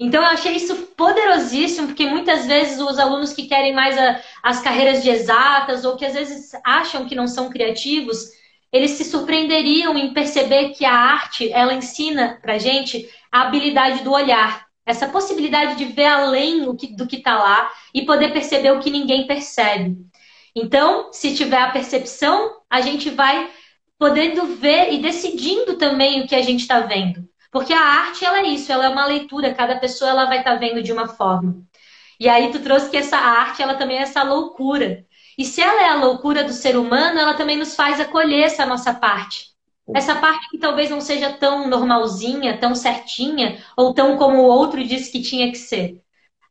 [0.00, 4.60] Então, eu achei isso poderosíssimo, porque muitas vezes os alunos que querem mais a, as
[4.60, 8.30] carreiras de exatas, ou que às vezes acham que não são criativos,
[8.72, 14.12] eles se surpreenderiam em perceber que a arte, ela ensina pra gente a habilidade do
[14.12, 16.74] olhar, essa possibilidade de ver além do
[17.06, 19.98] que está lá e poder perceber o que ninguém percebe.
[20.56, 23.50] Então, se tiver a percepção, a gente vai
[23.98, 27.28] podendo ver e decidindo também o que a gente está vendo.
[27.52, 30.54] Porque a arte, ela é isso, ela é uma leitura, cada pessoa ela vai estar
[30.54, 31.56] tá vendo de uma forma.
[32.18, 35.04] E aí tu trouxe que essa arte, ela também é essa loucura.
[35.36, 38.64] E se ela é a loucura do ser humano, ela também nos faz acolher essa
[38.64, 39.47] nossa parte.
[39.94, 44.84] Essa parte que talvez não seja tão normalzinha, tão certinha, ou tão como o outro
[44.84, 46.02] disse que tinha que ser.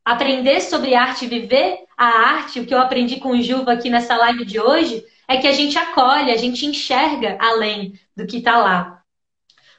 [0.03, 3.89] Aprender sobre arte e viver a arte, o que eu aprendi com o Juva aqui
[3.89, 8.37] nessa live de hoje, é que a gente acolhe, a gente enxerga além do que
[8.37, 9.03] está lá.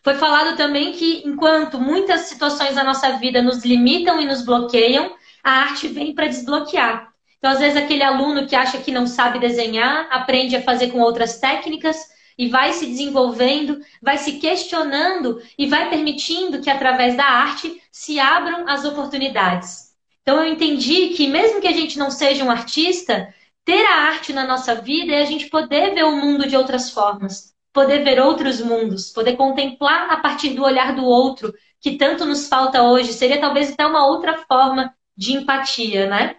[0.04, 5.14] Foi falado também que enquanto muitas situações da nossa vida nos limitam e nos bloqueiam,
[5.42, 7.08] a arte vem para desbloquear.
[7.38, 11.00] Então, às vezes, aquele aluno que acha que não sabe desenhar, aprende a fazer com
[11.00, 11.96] outras técnicas
[12.38, 18.20] e vai se desenvolvendo, vai se questionando e vai permitindo que, através da arte, se
[18.20, 19.88] abram as oportunidades.
[20.22, 23.34] Então, eu entendi que, mesmo que a gente não seja um artista,
[23.64, 26.90] ter a arte na nossa vida é a gente poder ver o mundo de outras
[26.90, 32.24] formas, poder ver outros mundos, poder contemplar a partir do olhar do outro, que tanto
[32.24, 33.12] nos falta hoje.
[33.12, 36.36] Seria talvez até uma outra forma de empatia, né?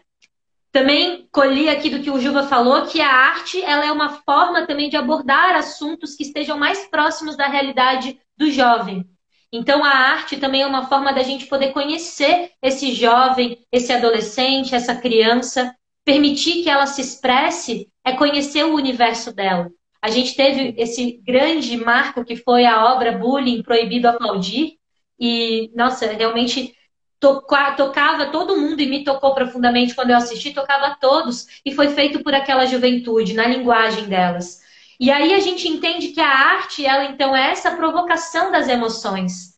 [0.71, 4.67] Também colhi aqui do que o Juva falou que a arte ela é uma forma
[4.67, 9.03] também de abordar assuntos que estejam mais próximos da realidade do jovem.
[9.51, 14.75] Então a arte também é uma forma da gente poder conhecer esse jovem, esse adolescente,
[14.75, 19.71] essa criança, permitir que ela se expresse é conhecer o universo dela.
[20.01, 24.77] A gente teve esse grande marco que foi a obra Bullying Proibido Aplaudir,
[25.19, 26.73] E, nossa, realmente
[27.19, 31.61] toca, tocava todo mundo e me tocou profundamente quando eu assisti, tocava todos.
[31.65, 34.61] E foi feito por aquela juventude, na linguagem delas.
[34.99, 39.57] E aí a gente entende que a arte, ela então é essa provocação das emoções.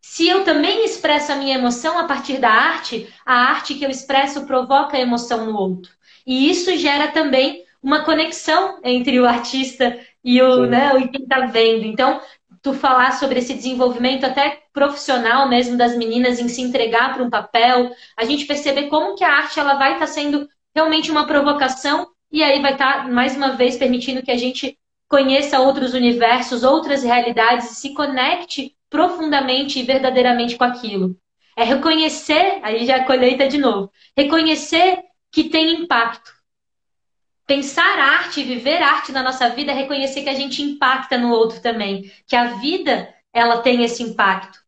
[0.00, 3.90] Se eu também expresso a minha emoção a partir da arte, a arte que eu
[3.90, 5.92] expresso provoca a emoção no outro.
[6.26, 11.46] E isso gera também uma conexão entre o artista e o, né, o quem está
[11.46, 11.84] vendo.
[11.84, 12.20] Então,
[12.60, 17.30] tu falar sobre esse desenvolvimento até profissional mesmo das meninas em se entregar para um
[17.30, 21.26] papel, a gente perceber como que a arte ela vai estar tá sendo realmente uma
[21.26, 25.92] provocação e aí vai estar tá, mais uma vez permitindo que a gente conheça outros
[25.92, 31.16] universos, outras realidades e se conecte profundamente e verdadeiramente com aquilo.
[31.56, 35.00] É reconhecer, aí já colheita de novo, reconhecer
[35.32, 36.32] que tem impacto.
[37.46, 41.60] Pensar arte, viver arte na nossa vida é reconhecer que a gente impacta no outro
[41.60, 44.58] também, que a vida ela tem esse impacto.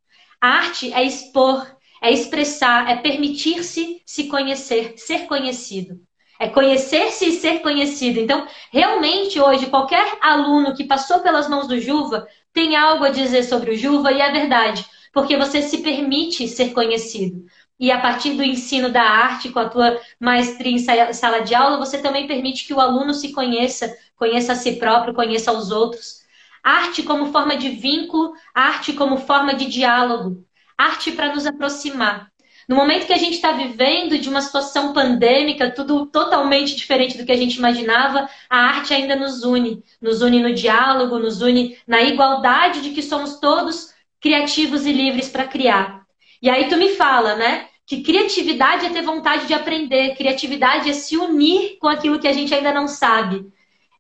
[0.41, 1.67] A arte é expor,
[2.03, 6.01] é expressar, é permitir-se se conhecer, ser conhecido.
[6.39, 8.19] É conhecer-se e ser conhecido.
[8.19, 13.45] Então, realmente, hoje, qualquer aluno que passou pelas mãos do Juva tem algo a dizer
[13.45, 17.45] sobre o Juva e é verdade, porque você se permite ser conhecido.
[17.79, 21.79] E a partir do ensino da arte, com a tua maestria em sala de aula,
[21.79, 26.22] você também permite que o aluno se conheça, conheça a si próprio, conheça os outros.
[26.63, 30.45] Arte como forma de vínculo, arte como forma de diálogo,
[30.79, 32.31] arte para nos aproximar.
[32.69, 37.27] No momento que a gente está vivendo de uma situação pandêmica, tudo totalmente diferente do
[37.27, 39.83] que a gente imaginava, a arte ainda nos une.
[40.01, 45.29] Nos une no diálogo, nos une na igualdade de que somos todos criativos e livres
[45.29, 46.03] para criar.
[46.41, 47.67] E aí tu me fala, né?
[47.85, 52.33] Que criatividade é ter vontade de aprender, criatividade é se unir com aquilo que a
[52.33, 53.45] gente ainda não sabe.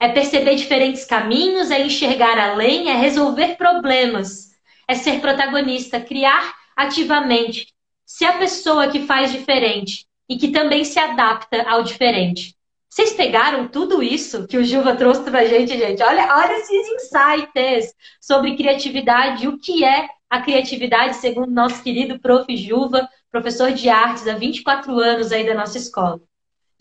[0.02, 4.50] É perceber diferentes caminhos, é enxergar além, é resolver problemas,
[4.88, 7.72] é ser protagonista, criar ativamente,
[8.04, 12.56] se a pessoa que faz diferente e que também se adapta ao diferente.
[12.90, 16.02] Vocês pegaram tudo isso que o Juva trouxe pra gente, gente?
[16.02, 22.56] Olha, olha esses insights sobre criatividade, o que é a criatividade, segundo nosso querido prof.
[22.56, 26.20] Juva, professor de artes há 24 anos aí da nossa escola.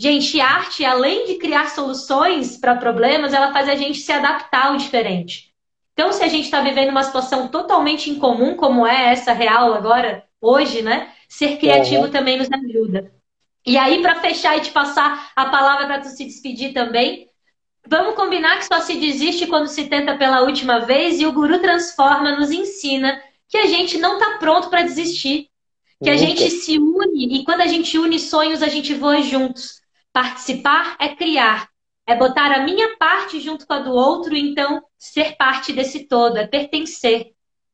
[0.02, 4.78] Gente, arte, além de criar soluções para problemas, ela faz a gente se adaptar ao
[4.78, 5.54] diferente.
[5.94, 10.24] Então, se a gente está vivendo uma situação totalmente incomum, como é essa real agora,
[10.42, 11.12] hoje, né?
[11.30, 12.10] Ser criativo uhum.
[12.10, 13.14] também nos ajuda.
[13.64, 17.28] E aí, para fechar e te passar a palavra para tu se despedir também,
[17.88, 21.60] vamos combinar que só se desiste quando se tenta pela última vez e o Guru
[21.60, 25.48] Transforma nos ensina que a gente não está pronto para desistir.
[26.04, 29.81] Que a gente se une e quando a gente une sonhos, a gente voa juntos.
[30.14, 31.70] Participar é criar,
[32.06, 36.38] é botar a minha parte junto com a do outro, então ser parte desse todo,
[36.38, 37.32] é pertencer.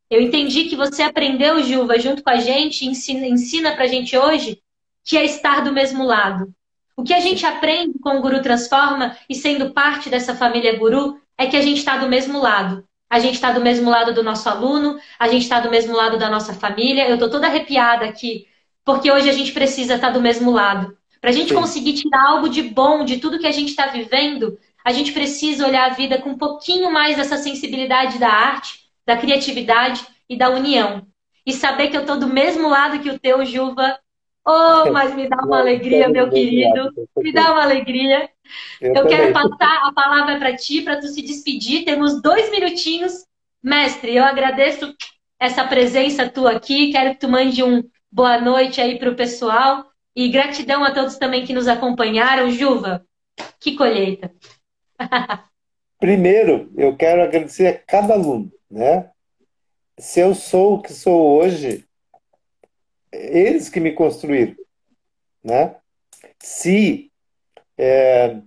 [0.09, 4.61] Eu entendi que você aprendeu, Juva, junto com a gente, ensina, ensina pra gente hoje,
[5.03, 6.53] que é estar do mesmo lado.
[6.95, 11.19] O que a gente aprende com o Guru Transforma e sendo parte dessa família Guru
[11.37, 12.87] é que a gente está do mesmo lado.
[13.09, 16.17] A gente está do mesmo lado do nosso aluno, a gente está do mesmo lado
[16.17, 17.07] da nossa família.
[17.07, 18.47] Eu estou toda arrepiada aqui,
[18.83, 20.96] porque hoje a gente precisa estar tá do mesmo lado.
[21.19, 21.55] Para a gente Sim.
[21.55, 25.67] conseguir tirar algo de bom de tudo que a gente está vivendo, a gente precisa
[25.67, 30.49] olhar a vida com um pouquinho mais dessa sensibilidade da arte, da criatividade e da
[30.49, 31.05] união.
[31.45, 33.99] E saber que eu estou do mesmo lado que o teu, Juva.
[34.45, 36.91] Oh, mas me dá uma alegria, meu querido.
[37.17, 38.29] Me dá uma alegria.
[38.79, 41.83] Eu, quero passar a palavra para ti, para tu se despedir.
[41.83, 43.25] Temos dois minutinhos.
[43.61, 44.95] Mestre, eu agradeço
[45.39, 46.91] essa presença tua aqui.
[46.91, 49.85] Quero que tu mande um boa noite aí para o pessoal.
[50.17, 52.49] E gratidão a todos também que nos acompanharam.
[52.49, 53.05] Juva,
[53.59, 54.33] que colheita.
[55.99, 59.11] Primeiro, eu quero agradecer a cada aluno né?
[59.99, 61.87] Se eu sou o que sou hoje,
[63.11, 64.55] eles que me construíram,
[65.43, 65.75] né?
[66.39, 67.11] Se
[67.77, 68.41] é,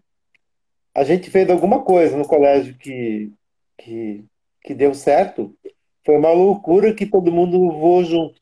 [0.95, 3.33] a gente fez alguma coisa no colégio que,
[3.79, 4.25] que,
[4.63, 5.57] que deu certo,
[6.05, 8.41] foi uma loucura que todo mundo voou junto,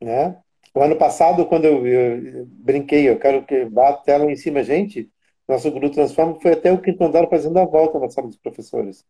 [0.00, 0.42] né?
[0.76, 4.62] O ano passado, quando eu, eu brinquei, eu quero que vá a tela em cima,
[4.62, 5.10] gente,
[5.48, 9.02] nosso grupo Transforma foi até o quinto andar fazendo a volta na sala dos professores.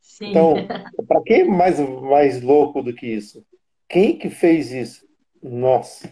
[0.00, 0.30] Sim.
[0.30, 0.54] Então,
[1.06, 3.44] para quem é mais, mais louco do que isso?
[3.86, 5.06] Quem que fez isso?
[5.42, 6.08] Nossa.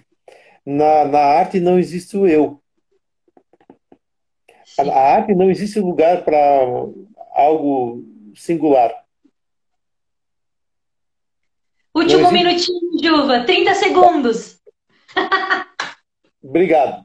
[0.67, 2.61] Na, na arte não existe o eu.
[4.79, 6.39] A, a arte não existe lugar para
[7.33, 8.05] algo
[8.35, 8.93] singular.
[11.95, 13.45] Último minutinho, Juva.
[13.45, 14.58] 30 segundos.
[16.43, 17.05] Obrigado.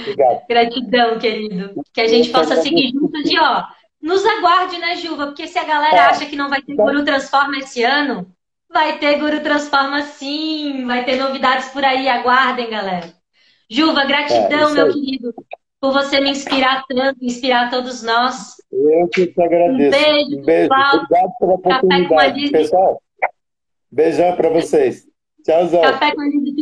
[0.00, 0.46] Obrigado.
[0.48, 1.82] Gratidão, querido.
[1.92, 3.64] Que a gente possa seguir juntos e, ó,
[4.00, 5.26] nos aguarde, né, Juva?
[5.26, 6.00] Porque se a galera é.
[6.00, 8.26] acha que não vai ter Guru Transforma esse ano,
[8.68, 13.12] vai ter Guru Transforma sim, vai ter novidades por aí, aguardem, galera.
[13.70, 15.34] Juva, gratidão, é, meu querido,
[15.80, 18.56] por você me inspirar tanto, inspirar todos nós.
[18.72, 19.96] Eu que te agradeço.
[19.96, 20.70] Um beijo, um beijo.
[20.72, 22.50] Obrigado pela oportunidade.
[22.50, 23.02] Pessoal,
[23.90, 25.11] beijão para vocês.
[25.42, 25.80] Tchauzão.
[25.82, 26.22] Café com